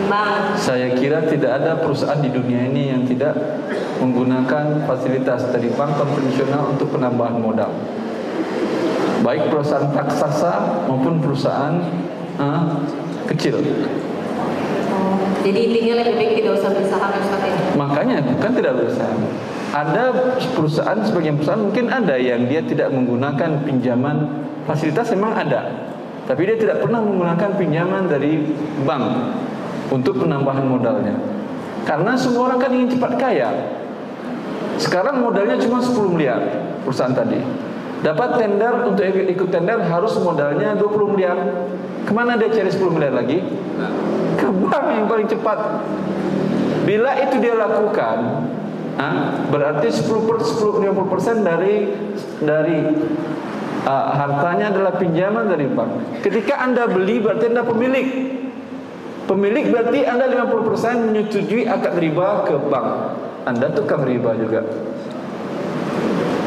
[0.09, 0.41] bank.
[0.57, 3.35] Saya kira tidak ada perusahaan di dunia ini yang tidak
[3.99, 7.71] menggunakan fasilitas dari bank konvensional untuk penambahan modal.
[9.23, 11.79] Baik perusahaan raksasa maupun perusahaan
[12.39, 12.83] uh,
[13.31, 13.59] kecil.
[15.43, 17.57] Jadi intinya lebih baik tidak usah bersaham Ustaz ya.
[17.75, 19.19] Makanya bukan tidak bersaham.
[19.73, 20.03] Ada
[20.55, 25.91] perusahaan sebagian perusahaan mungkin ada yang dia tidak menggunakan pinjaman fasilitas memang ada.
[26.23, 28.39] Tapi dia tidak pernah menggunakan pinjaman dari
[28.87, 29.05] bank
[29.91, 31.19] untuk penambahan modalnya.
[31.83, 33.49] Karena semua orang kan ingin cepat kaya.
[34.79, 36.39] Sekarang modalnya cuma 10 miliar
[36.87, 37.43] perusahaan tadi.
[38.03, 41.37] Dapat tender untuk ikut tender harus modalnya 20 miliar.
[42.03, 43.43] Ke mana dia cari 10 miliar lagi?
[44.43, 45.59] Ke bank yang paling cepat.
[46.83, 48.17] Bila itu dia lakukan,
[48.99, 51.87] ah, berarti 10 per 10 50 persen dari
[52.43, 52.79] dari
[53.87, 56.23] uh, hartanya adalah pinjaman dari bank.
[56.23, 58.07] Ketika anda beli berarti anda pemilik.
[59.23, 62.87] Pemilik berarti anda 50% menyetujui akad riba ke bank.
[63.47, 64.67] Anda tukang riba juga.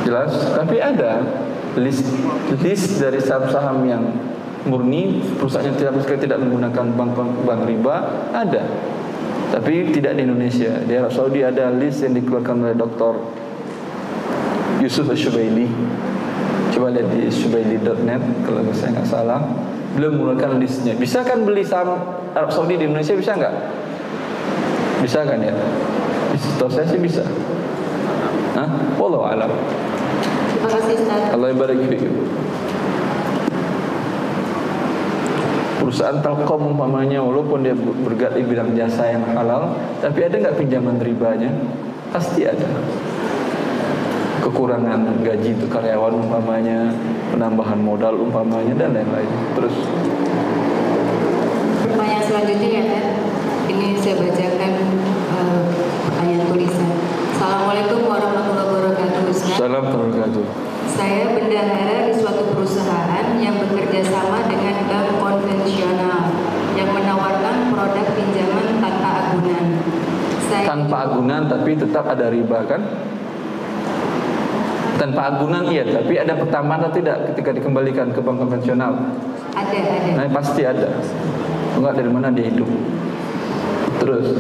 [0.05, 0.33] Jelas?
[0.53, 1.25] Tapi ada
[1.81, 2.05] list
[2.61, 4.05] list dari saham-saham yang
[4.67, 7.97] murni perusahaan yang tidak sekali tidak menggunakan bank, bank bank riba
[8.35, 8.63] ada.
[9.55, 10.83] Tapi tidak di Indonesia.
[10.85, 13.15] Di Arab Saudi ada list yang dikeluarkan oleh Dr.
[14.83, 15.71] Yusuf Ashubaili.
[16.75, 19.41] Coba lihat di shubaili.net kalau saya nggak salah.
[19.97, 20.93] Belum mengeluarkan listnya.
[20.93, 21.97] Bisa kan beli saham
[22.37, 23.55] Arab Saudi di Indonesia bisa nggak?
[25.01, 25.55] Bisa kan ya?
[26.61, 27.25] Tahu saya sih bisa.
[28.59, 28.69] Hah?
[29.01, 29.49] Wallahu alam.
[30.53, 31.33] Terima kasih Ustaz.
[31.33, 32.13] Allah barik fiik.
[35.77, 40.97] Perusahaan Telkom umpamanya walaupun dia bergerak di bidang jasa yang halal, tapi ada nggak pinjaman
[40.99, 41.53] ribanya?
[42.11, 42.65] Pasti ada.
[44.41, 46.95] Kekurangan gaji untuk karyawan umpamanya,
[47.35, 49.31] penambahan modal umpamanya dan lain-lain.
[49.59, 49.75] Terus
[51.87, 53.07] Pertanyaan selanjutnya ya Ted.
[53.67, 54.73] Ini saya bacakan
[55.35, 55.63] uh,
[56.09, 56.91] pertanyaan tulisan.
[57.37, 59.21] Assalamualaikum warahmatullahi wabarakatuh.
[59.29, 59.57] Ustaz.
[59.59, 60.45] salam wabarakatuh.
[60.97, 64.46] Saya bendahara di suatu perusahaan yang bekerja sama
[65.67, 66.31] konvensional
[66.79, 69.67] yang menawarkan produk pinjaman tanpa agunan.
[70.47, 72.83] Saya Tanpa agunan tapi tetap ada riba kan?
[74.97, 78.95] Tanpa agunan iya, tapi ada pertambahan atau tidak ketika dikembalikan ke bank konvensional?
[79.57, 80.11] ada ada.
[80.15, 80.89] Nah, pasti ada.
[81.77, 82.69] Enggak dari mana dia hidup.
[84.01, 84.37] Terus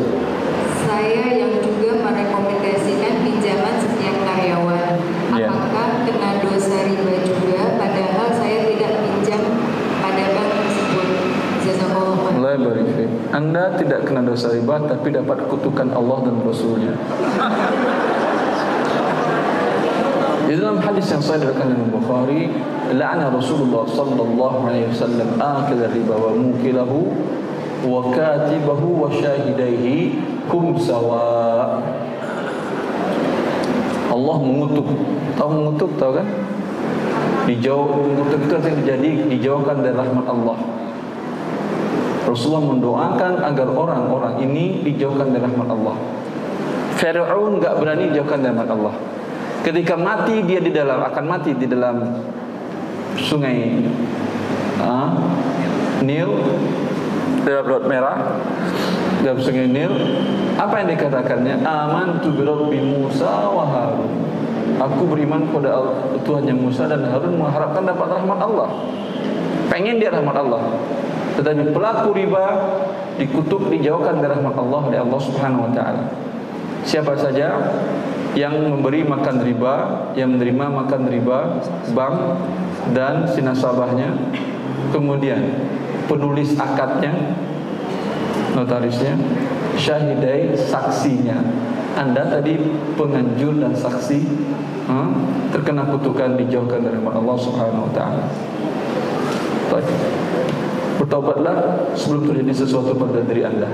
[0.86, 4.94] Saya yang juga merekomendasikan pinjaman setiap karyawan.
[5.36, 5.48] Iya.
[5.50, 9.42] Apakah kena dosa riba juga padahal saya tidak pinjam
[10.00, 11.08] pada bank tersebut?
[11.66, 12.36] Jazakallah khair.
[12.36, 13.10] Allah barik fiik.
[13.36, 16.96] Anda tidak kena dosa riba tapi dapat kutukan Allah dan Rasulnya.
[20.48, 22.48] Di dalam hadis yang saya diriwayatkan Imam Bukhari,
[22.96, 27.12] la'ana Rasulullah sallallahu alaihi wasallam akil riba wa mukilahu
[27.84, 30.16] wa katibahu wa syahidaihi
[30.48, 31.76] kum sawa.
[34.08, 34.88] Allah mengutuk.
[35.36, 36.28] Tahu mengutuk tahu kan?
[37.44, 40.75] Dijauh mengutuk itu artinya terjadi dijauhkan dari rahmat Allah.
[42.26, 45.96] Rasulullah mendoakan agar orang-orang ini dijauhkan dari rahmat Allah.
[46.98, 48.94] Fir'aun enggak berani dijauhkan dari rahmat Allah.
[49.62, 52.02] Ketika mati dia di dalam akan mati di dalam
[53.14, 53.78] sungai
[54.82, 55.14] ah,
[56.02, 56.34] Nil.
[57.46, 58.42] Dalam laut merah.
[59.22, 59.94] Dalam sungai Nil.
[60.58, 61.62] Apa yang dikatakannya?
[61.62, 64.10] Aman tu bi Musa wa Harun.
[64.82, 68.68] Aku beriman kepada Al- Tuhannya Musa dan Harun mengharapkan dapat rahmat Allah.
[69.70, 70.62] Pengen dia rahmat Allah
[71.36, 72.44] tetapi pelaku riba
[73.20, 76.02] dikutuk dijauhkan dari rahmat Allah oleh Allah Subhanahu wa taala
[76.86, 77.76] siapa saja
[78.36, 79.74] yang memberi makan riba,
[80.12, 81.56] yang menerima makan riba
[81.96, 82.16] bank
[82.92, 84.12] dan si nasabahnya,
[84.92, 85.40] kemudian
[86.04, 87.16] penulis akadnya,
[88.52, 89.16] notarisnya,
[89.80, 91.40] syahidai saksinya.
[91.96, 92.60] Anda tadi
[93.00, 94.20] penganjur dan saksi
[94.84, 95.10] hmm,
[95.56, 98.24] terkena kutukan dijauhkan dari Allah Subhanahu wa taala.
[100.96, 101.56] Bertaubatlah
[101.92, 103.68] sebelum terjadi sesuatu pada diri Anda.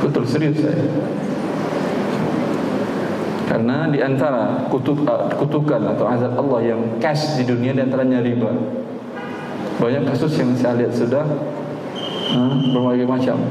[0.00, 0.80] Betul serius saya.
[3.50, 8.22] Karena di antara kutuk, uh, kutukan atau azab Allah yang cash di dunia di antaranya
[8.22, 8.46] riba.
[9.82, 11.26] Banyak kasus yang saya lihat sudah
[12.30, 13.42] uh, berbagai macam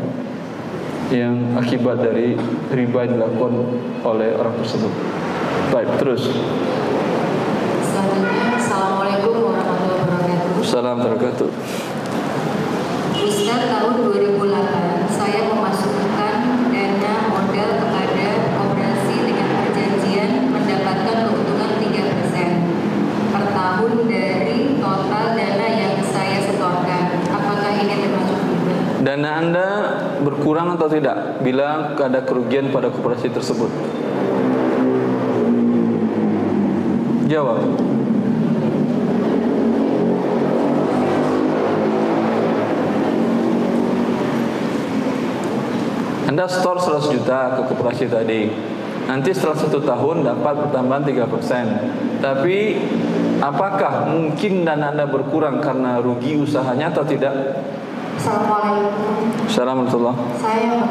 [1.11, 2.39] yang akibat dari
[2.71, 3.53] riba yang dilakukan
[4.07, 4.93] oleh orang tersebut.
[5.73, 6.31] Baik, terus.
[7.83, 10.63] Selanjutnya, Assalamualaikum warahmatullahi wabarakatuh.
[10.63, 11.51] Salam terkatuh.
[13.49, 16.33] Sejak tahun 2008, saya memasukkan
[16.69, 25.97] dana modal kepada koperasi dengan perjanjian mendapatkan keuntungan 3% per tahun dari total dana yang
[26.13, 27.25] saya setorkan.
[27.25, 28.39] Apakah ini termasuk?
[29.01, 29.67] Dana Anda
[30.21, 33.73] berkurang atau tidak bila ada kerugian pada koperasi tersebut?
[37.25, 37.65] Jawab.
[46.29, 48.53] Anda store 100 juta ke koperasi tadi.
[49.09, 52.21] Nanti setelah satu tahun dapat pertambahan 3%.
[52.21, 52.77] Tapi
[53.41, 57.33] apakah mungkin dana Anda berkurang karena rugi usahanya atau tidak?
[58.13, 59.49] Assalamualaikum.
[59.49, 60.21] Assalamualaikum.
[60.37, 60.85] Saya.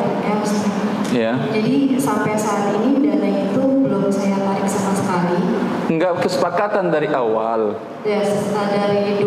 [1.14, 1.38] Ya.
[1.54, 5.38] Jadi sampai saat ini dana itu belum saya tarik sama sekali.
[5.86, 7.78] Enggak kesepakatan dari awal.
[8.02, 8.26] Ya,
[8.74, 9.22] dari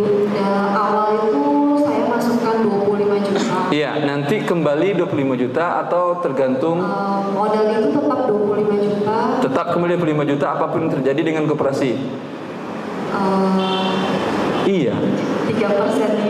[0.75, 1.60] awal itu
[3.71, 9.17] Iya, nanti kembali 25 juta atau tergantung uh, modal itu tetap 25 juta.
[9.39, 11.95] Tetap kembali 25 juta apa pun yang terjadi dengan koperasi.
[13.15, 13.95] Uh,
[14.67, 14.91] iya.
[14.91, 15.55] 3%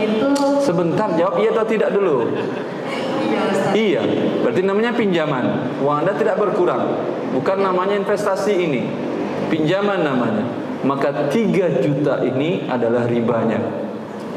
[0.06, 0.28] itu
[0.62, 2.30] Sebentar jawab iya atau tidak dulu.
[2.30, 3.74] Iya, Ustaz.
[3.74, 4.02] Iya,
[4.46, 5.44] berarti namanya pinjaman.
[5.82, 6.94] Uang Anda tidak berkurang.
[7.34, 8.86] Bukan namanya investasi ini.
[9.50, 10.46] Pinjaman namanya.
[10.86, 13.81] Maka 3 juta ini adalah ribanya.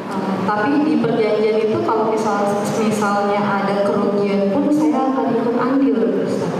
[0.06, 5.97] Uh, tapi di perjanjian itu kalau misal, misalnya ada kerugian pun saya akan ikut andil
[6.22, 6.53] Ustaz.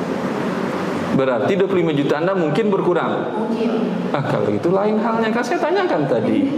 [1.16, 3.12] Berarti 25 juta Anda mungkin berkurang.
[3.32, 3.72] Mungkin.
[4.12, 5.32] Ah, kalau itu lain halnya.
[5.32, 6.52] Kan saya tanyakan tadi.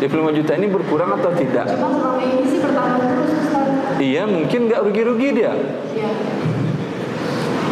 [0.00, 1.76] 25 juta ini berkurang atau tidak?
[1.76, 4.00] Cuma selama ini sih bertambah terus Ustaz.
[4.00, 5.52] Iya, mungkin nggak rugi-rugi dia.
[5.92, 6.10] Iya.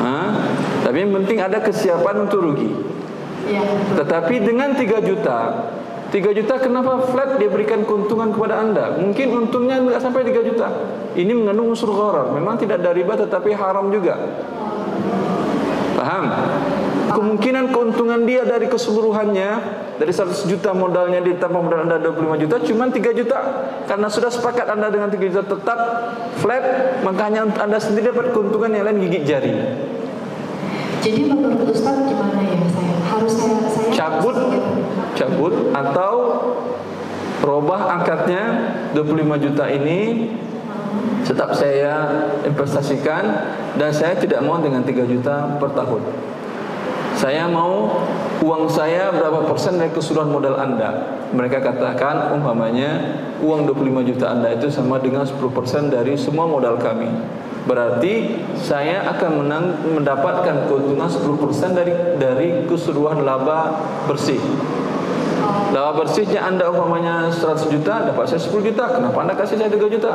[0.04, 0.30] Hah?
[0.84, 2.70] Tapi yang penting ada kesiapan untuk rugi.
[3.48, 3.64] Iya.
[3.96, 5.38] Tetapi dengan 3 juta,
[6.08, 8.96] 3 juta kenapa flat dia berikan keuntungan kepada Anda?
[8.96, 10.68] Mungkin untungnya nggak sampai 3 juta.
[11.12, 12.32] Ini mengandung unsur gharar.
[12.32, 14.16] Memang tidak dari riba tetapi haram juga.
[16.00, 16.24] Paham?
[17.12, 19.50] Kemungkinan keuntungan dia dari keseluruhannya
[20.00, 23.38] dari 100 juta modalnya ditambah modal Anda 25 juta cuma 3 juta.
[23.84, 25.78] Karena sudah sepakat Anda dengan 3 juta tetap
[26.40, 26.64] flat,
[27.04, 29.52] makanya Anda sendiri dapat keuntungan yang lain gigit jari.
[31.04, 32.94] Jadi menurut Ustaz gimana ya saya?
[33.12, 34.36] Harus saya saya cabut
[35.16, 36.12] cabut atau
[37.44, 40.32] robah akadnya 25 juta ini
[41.24, 43.24] tetap saya investasikan
[43.76, 46.02] dan saya tidak mau dengan 3 juta per tahun.
[47.18, 47.98] Saya mau
[48.38, 51.18] uang saya berapa persen dari keseluruhan modal Anda.
[51.34, 56.78] Mereka katakan umpamanya uang 25 juta Anda itu sama dengan 10 persen dari semua modal
[56.78, 57.10] kami.
[57.66, 59.64] Berarti saya akan menang,
[59.98, 64.40] mendapatkan keuntungan 10 persen dari dari keseluruhan laba bersih.
[65.68, 68.84] Laba bersihnya Anda umpamanya 100 juta, dapat saya 10 juta.
[68.88, 70.12] Kenapa Anda kasih saya 3 juta?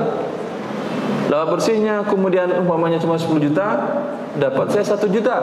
[1.30, 3.66] Laba bersihnya kemudian umpamanya cuma 10 juta,
[4.38, 5.36] dapat saya 1 juta.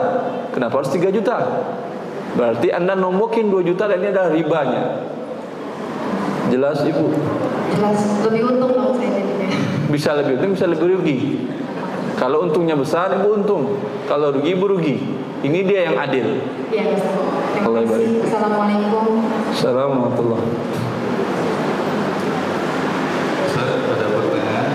[0.51, 1.37] Kenapa harus 3 juta?
[2.35, 4.83] Berarti Anda nombokin 2 juta dan ini adalah ribanya.
[6.51, 7.05] Jelas Ibu?
[7.79, 9.47] Jelas, lebih untung dong saya jadinya.
[9.87, 11.19] Bisa lebih untung, bisa lebih rugi.
[12.19, 13.79] Kalau untungnya besar, Ibu untung.
[14.11, 14.95] Kalau rugi, Ibu rugi.
[15.41, 16.37] Ini dia yang adil.
[16.69, 17.17] Iya, Ustaz.
[17.57, 18.21] Terima Allah kasih.
[18.29, 19.05] Assalamualaikum.
[19.49, 20.37] Assalamualaikum
[23.49, 24.69] Saya ada pertanyaan,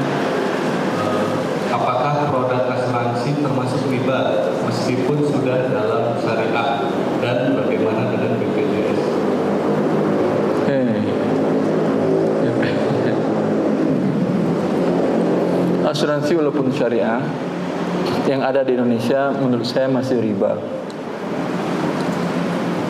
[1.06, 1.24] eh,
[1.70, 4.20] apakah produk asuransi termasuk riba
[4.66, 6.70] meskipun sudah dalam syariah
[7.22, 9.02] dan bagaimana dengan BPJS?
[10.66, 10.98] Eh.
[15.86, 17.22] Asuransi walaupun syariah
[18.26, 20.58] yang ada di Indonesia menurut saya masih riba.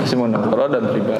[0.02, 1.18] Masih monopol dan riba.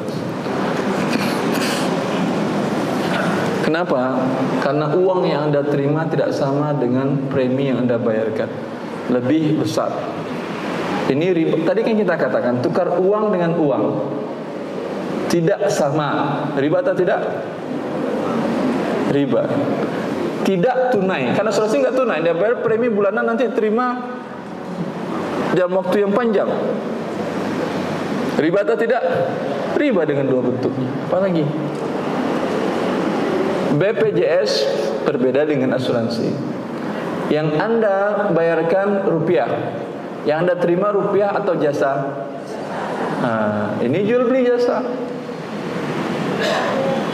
[3.67, 4.23] Kenapa?
[4.63, 8.47] Karena uang yang Anda terima tidak sama dengan premi yang Anda bayarkan.
[9.11, 9.91] Lebih besar.
[11.11, 11.55] Ini riba.
[11.67, 13.85] Tadi kan kita katakan tukar uang dengan uang
[15.27, 16.41] tidak sama.
[16.55, 17.21] Riba atau tidak?
[19.11, 19.43] Riba.
[20.47, 21.35] Tidak tunai.
[21.35, 22.23] Karena asuransi nggak tunai.
[22.23, 23.99] Dia bayar premi bulanan nanti terima
[25.59, 26.47] dalam waktu yang panjang.
[28.39, 29.03] Riba atau tidak?
[29.75, 30.87] Riba dengan dua bentuknya.
[31.11, 31.43] Apa lagi?
[33.75, 34.51] BPJS
[35.03, 36.31] berbeda dengan asuransi.
[37.27, 39.51] Yang Anda bayarkan rupiah.
[40.23, 42.07] Yang Anda terima rupiah atau jasa?
[43.19, 44.85] Nah, ini jual beli jasa.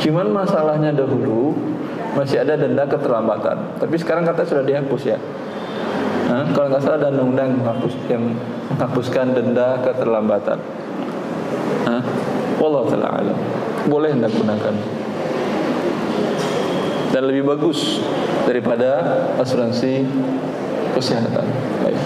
[0.02, 1.54] Cuman masalahnya dahulu
[2.16, 3.80] masih ada denda keterlambatan.
[3.80, 5.18] Tapi sekarang kata sudah dihapus ya.
[6.32, 8.32] Nah, kalau nggak salah ada undang-undang menghapus yang
[8.72, 10.58] menghapuskan denda keterlambatan.
[11.84, 12.02] Nah,
[12.62, 13.38] Wallahu taala alam.
[13.90, 14.74] Boleh anda gunakan.
[17.10, 17.98] Dan lebih bagus
[18.46, 19.02] daripada
[19.42, 20.06] asuransi
[20.94, 21.42] kesehatan.
[21.82, 21.98] Baik.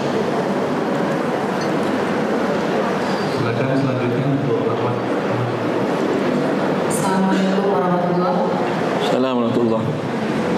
[3.36, 4.96] Silakan selanjutnya untuk Rahmat.
[6.88, 8.42] Assalamualaikum warahmatullahi
[9.04, 9.86] Assalamualaikum warahmatullahi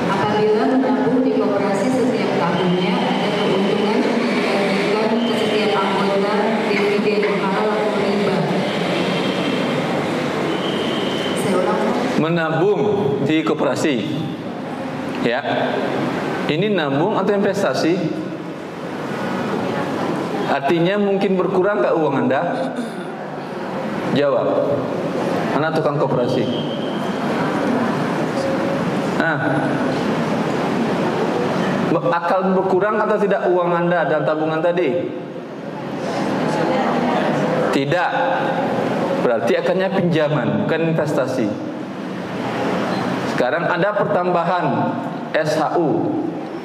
[0.09, 3.99] Apabila menabung di koperasi setiap tahunnya ada keuntungan
[12.19, 12.83] menabung
[13.79, 13.97] koperasi.
[15.23, 15.41] Ya.
[16.49, 17.95] Ini nabung atau investasi?
[20.49, 22.41] Artinya mungkin berkurang nggak uang Anda?
[24.17, 24.47] Jawab.
[25.61, 26.43] Anak tukang koperasi.
[29.21, 29.39] Ah.
[32.09, 35.13] Akal berkurang atau tidak uang Anda dan tabungan tadi?
[37.77, 38.11] Tidak.
[39.19, 41.78] Berarti akannya pinjaman, bukan investasi.
[43.39, 44.67] Sekarang ada pertambahan
[45.31, 46.11] SHU.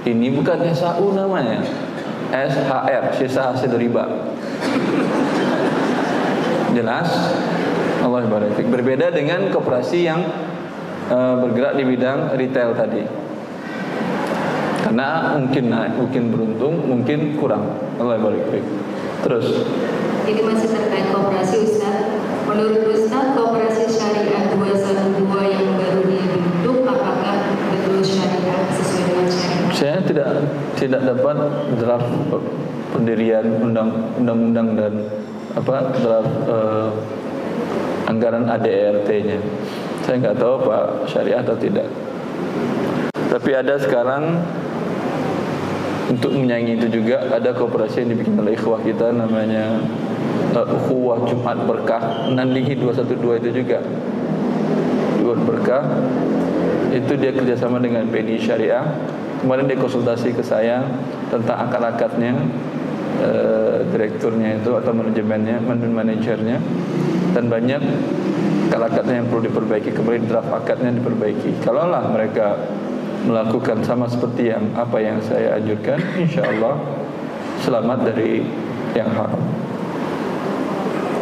[0.09, 1.61] Ini bukan SHU namanya.
[2.33, 4.09] SHR, sisa hasil riba.
[6.73, 7.13] Jelas?
[8.01, 8.57] Allah barik.
[8.73, 10.25] Berbeda dengan koperasi yang
[11.13, 13.05] uh, bergerak di bidang retail tadi.
[14.81, 17.69] Karena mungkin naik, mungkin beruntung, mungkin kurang.
[18.01, 18.49] Allah barik.
[19.21, 19.45] Terus.
[20.25, 22.17] Ini masih terkait koperasi Ustaz.
[22.43, 29.72] Menurut Ustaz, koperasi syariah 212 yang baru dibentuk apakah betul syariah sesuai dengan syariah?
[29.83, 30.47] Saya tidak
[30.79, 31.35] tidak dapat
[31.75, 32.07] draft
[32.95, 34.93] pendirian undang-undang dan
[35.59, 36.87] apa draft uh,
[38.07, 39.43] anggaran ADRT-nya.
[40.07, 41.91] Saya nggak tahu Pak syariah atau tidak.
[43.27, 44.39] Tapi ada sekarang
[46.07, 49.83] untuk menyaingi itu juga ada kooperasi yang dibikin oleh ikhwah kita namanya
[50.55, 53.83] uh, Jumat Berkah menandingi 212 itu juga
[55.19, 55.83] Jumat Berkah
[56.95, 58.87] itu dia kerjasama dengan PNI Syariah
[59.43, 60.87] kemarin dia konsultasi ke saya
[61.27, 62.31] tentang akad-akadnya
[63.19, 66.57] uh, direkturnya itu atau manajemennya manajernya.
[67.35, 67.81] Dan banyak
[68.71, 69.91] akad-akadnya yang perlu diperbaiki.
[69.91, 71.59] Kembali draft akadnya diperbaiki.
[71.59, 72.55] Kalaulah mereka
[73.27, 76.79] melakukan sama seperti yang apa yang saya anjurkan insya Allah
[77.63, 78.43] selamat dari
[78.95, 79.43] yang haram.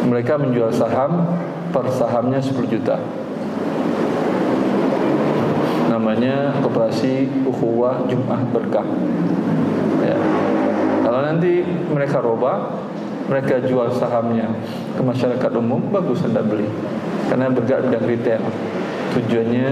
[0.06, 1.26] Mereka menjual saham
[1.70, 2.98] per sahamnya 10 juta
[5.92, 8.88] namanya koperasi ukhuwah Jum'ah Berkah.
[10.00, 10.16] Ya.
[11.04, 11.62] kalau nanti
[11.92, 12.72] mereka roba
[13.28, 14.50] mereka jual sahamnya
[14.96, 16.66] ke masyarakat umum bagus anda beli.
[17.28, 18.42] Karena bergerak bidang retail.
[19.16, 19.68] Tujuannya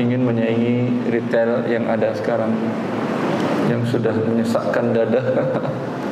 [0.00, 2.52] ingin menyaingi retail yang ada sekarang.
[3.68, 5.20] Yang sudah menyesakkan dada.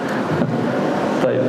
[1.24, 1.48] Baik,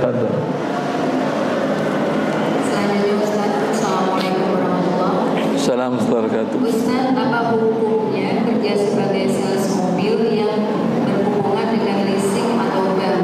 [5.82, 5.98] Fadl.
[5.98, 6.58] Salam wabarakatuh.
[6.62, 10.62] Ustaz, apa hukumnya kerja sebagai sales mobil yang
[11.10, 13.22] berhubungan dengan leasing atau bank?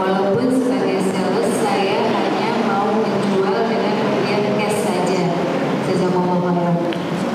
[0.00, 5.20] Walaupun sebagai sales saya hanya mau menjual dengan pembelian cash saja.
[5.92, 6.72] Jazakumullah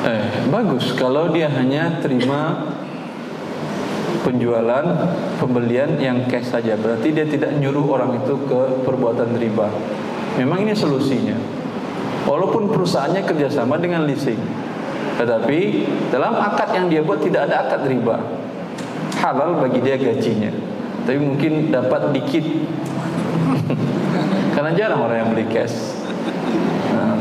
[0.06, 2.74] Eh, bagus kalau dia hanya terima
[4.26, 4.86] penjualan
[5.38, 9.70] pembelian yang cash saja berarti dia tidak nyuruh orang itu ke perbuatan riba
[10.42, 11.38] memang ini solusinya
[12.26, 14.42] Walaupun perusahaannya kerjasama dengan leasing
[15.16, 15.60] Tetapi
[16.12, 18.20] dalam akad yang dia buat tidak ada akad riba.
[19.24, 20.52] Halal bagi dia gajinya.
[21.08, 22.44] Tapi mungkin dapat dikit.
[24.56, 25.76] Karena jarang orang yang beli cash.
[26.92, 27.16] Nah,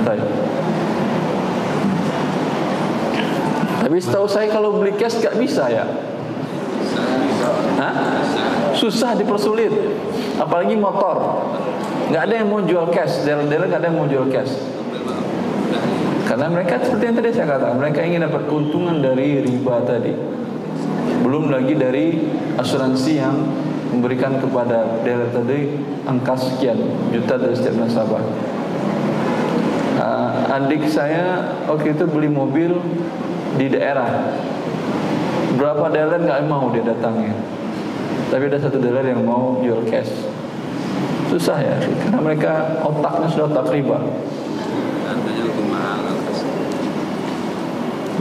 [3.85, 5.87] Tapi setahu saya kalau beli cash gak bisa ya?
[7.79, 7.95] Hah?
[8.75, 9.71] Susah dipersulit.
[10.41, 11.47] Apalagi motor.
[12.11, 13.23] Gak ada yang mau jual cash.
[13.23, 14.75] Dealer-dealer gak ada yang mau jual cash
[16.35, 20.11] karena mereka seperti yang tadi saya katakan, mereka ingin dapat keuntungan dari riba tadi.
[21.23, 22.27] Belum lagi dari
[22.59, 23.39] asuransi yang
[23.95, 26.75] memberikan kepada dealer tadi angka sekian
[27.15, 28.19] juta dari setiap nasabah.
[29.95, 32.83] Uh, adik saya waktu itu beli mobil
[33.55, 34.35] di daerah.
[35.55, 37.31] Berapa dealer nggak mau dia datangnya.
[38.35, 40.11] Tapi ada satu dealer yang mau jual cash.
[41.31, 44.03] Susah ya, karena mereka otaknya sudah otak riba.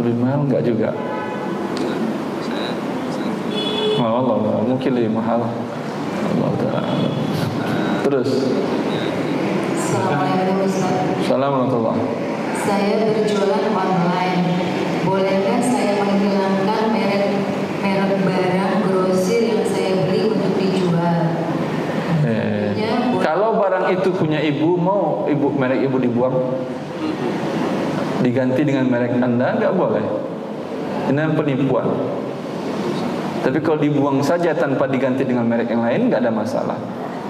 [0.01, 0.89] Lebih mahal enggak juga?
[4.01, 5.45] Oh, Allah, mungkin lebih mahal.
[6.23, 7.23] Allah Ta'ala
[8.13, 8.29] terus?
[11.23, 11.97] Assalamualaikum
[12.63, 14.43] Saya berjualan online.
[15.03, 17.25] Bolehkah saya menghilangkan merek
[17.81, 21.19] merek barang grosir yang saya beli untuk dijual?
[22.23, 22.77] Eh,
[23.19, 26.37] kalau barang itu punya ibu, mau ibu merek ibu dibuang?
[28.23, 30.05] Diganti dengan merek anda nggak boleh
[31.11, 31.87] ini penipuan
[33.43, 36.79] tapi kalau dibuang saja tanpa diganti dengan merek yang lain nggak ada masalah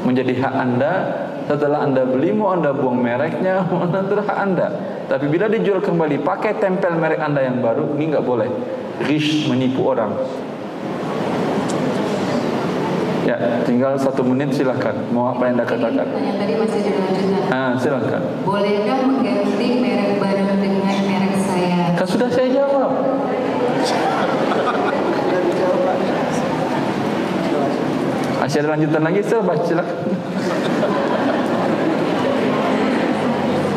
[0.05, 0.93] menjadi hak anda
[1.49, 4.67] setelah anda beli mau anda buang mereknya mau anda hak anda
[5.09, 8.47] tapi bila dijual kembali pakai tempel merek anda yang baru ini nggak boleh
[9.09, 10.13] rish menipu orang
[13.23, 14.99] Ya, tinggal satu menit silakan.
[15.15, 16.11] Mau apa yang anda katakan?
[16.11, 17.55] Yang tadi masih dilanjutkan.
[17.55, 18.21] Ah, silakan.
[18.43, 21.95] Bolehkah mengganti merek barang dengan merek saya?
[21.95, 22.91] Kan sudah saya jawab.
[28.43, 29.43] Masih ada lanjutan lagi, Sir?
[29.43, 29.97] Baca silakan.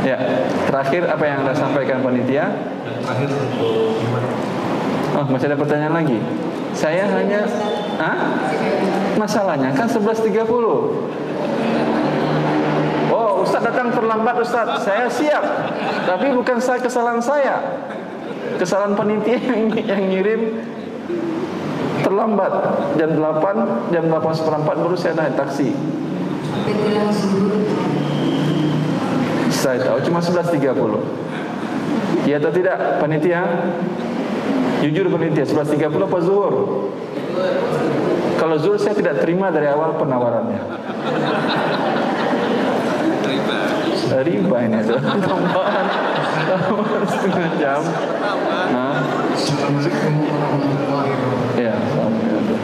[0.06, 0.18] ya,
[0.70, 2.54] terakhir apa yang anda sampaikan panitia?
[2.86, 3.98] Dan terakhir untuk?
[5.18, 6.18] Oh, masih ada pertanyaan lagi.
[6.70, 7.40] Saya hanya
[7.96, 8.36] Hah?
[9.16, 10.44] Masalahnya kan 11.30
[13.08, 15.40] Oh Ustaz datang terlambat Ustaz Saya siap
[16.04, 17.80] Tapi bukan saya kesalahan saya
[18.60, 20.60] Kesalahan panitia yang, yang ngirim
[22.16, 22.48] Terlambat
[22.96, 25.68] Jam 8 Jam 8 seperempat baru saya naik taksi.
[29.52, 30.64] Saya tahu cuma 11.30
[32.24, 33.44] Iya atau tidak panitia?
[34.80, 36.88] Jujur panitia 11.30 apa zuhur?
[38.40, 40.64] Kalau zuhur saya tidak terima dari awal penawarannya
[44.16, 44.80] Riba ini
[45.20, 45.84] Tambahan
[46.48, 47.84] Tambahan setengah jam
[48.72, 49.26] Hah?
[49.36, 51.60] Assalamualaikum warahmatullahi wabarakatuh.
[51.60, 52.58] Ya, Assalamualaikum.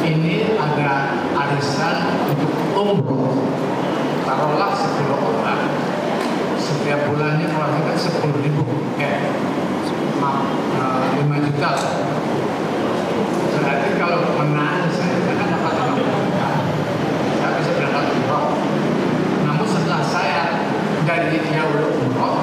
[0.00, 1.14] Ini ada
[1.46, 3.38] arisan untuk umroh.
[4.26, 5.62] Taruhlah 10 orang.
[6.58, 8.66] Setiap bulannya keluarga sepuluh ribu.
[8.98, 9.30] Eh,
[10.18, 11.70] maaf, eh, 5 juta.
[13.56, 16.48] Berarti kalau menang saya akan dapat 50 juta.
[17.38, 18.46] Saya bisa berangkat umroh.
[19.46, 20.42] Namun setelah saya
[21.06, 22.42] dari jauh umroh,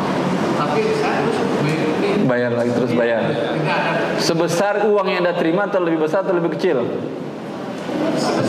[0.56, 5.68] tapi saya terus mengikuti Bayar lagi terus bayar tidak ada Sebesar uang yang anda terima
[5.68, 6.80] atau lebih besar atau lebih kecil?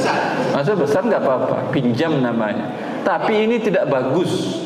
[0.05, 2.71] Sebesar Masa besar nggak apa-apa, pinjam namanya.
[3.03, 4.63] Tapi ini tidak bagus.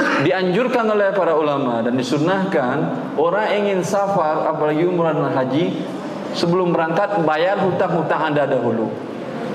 [0.00, 2.76] Dianjurkan oleh para ulama dan disunahkan
[3.20, 5.84] orang ingin safar apalagi umrah dan haji
[6.32, 8.88] sebelum berangkat bayar hutang-hutang anda dahulu.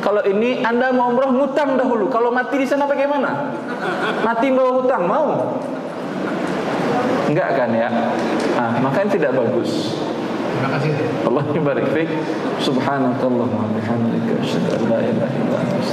[0.05, 2.13] Kalau ini anda mau umrah ngutang dahulu.
[2.13, 3.57] Kalau mati di sana bagaimana?
[4.21, 5.57] Mati bawa hutang mau?
[7.25, 7.89] Enggak kan ya?
[8.53, 9.97] Ah, makanya tidak bagus.
[10.55, 10.91] Terima kasih
[11.27, 12.09] Allah barik fiik.
[12.63, 15.83] Subhanakallahumma bihamdika asyhadu an la ilaha illa anta.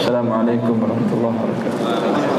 [0.00, 2.37] Assalamualaikum warahmatullahi wabarakatuh.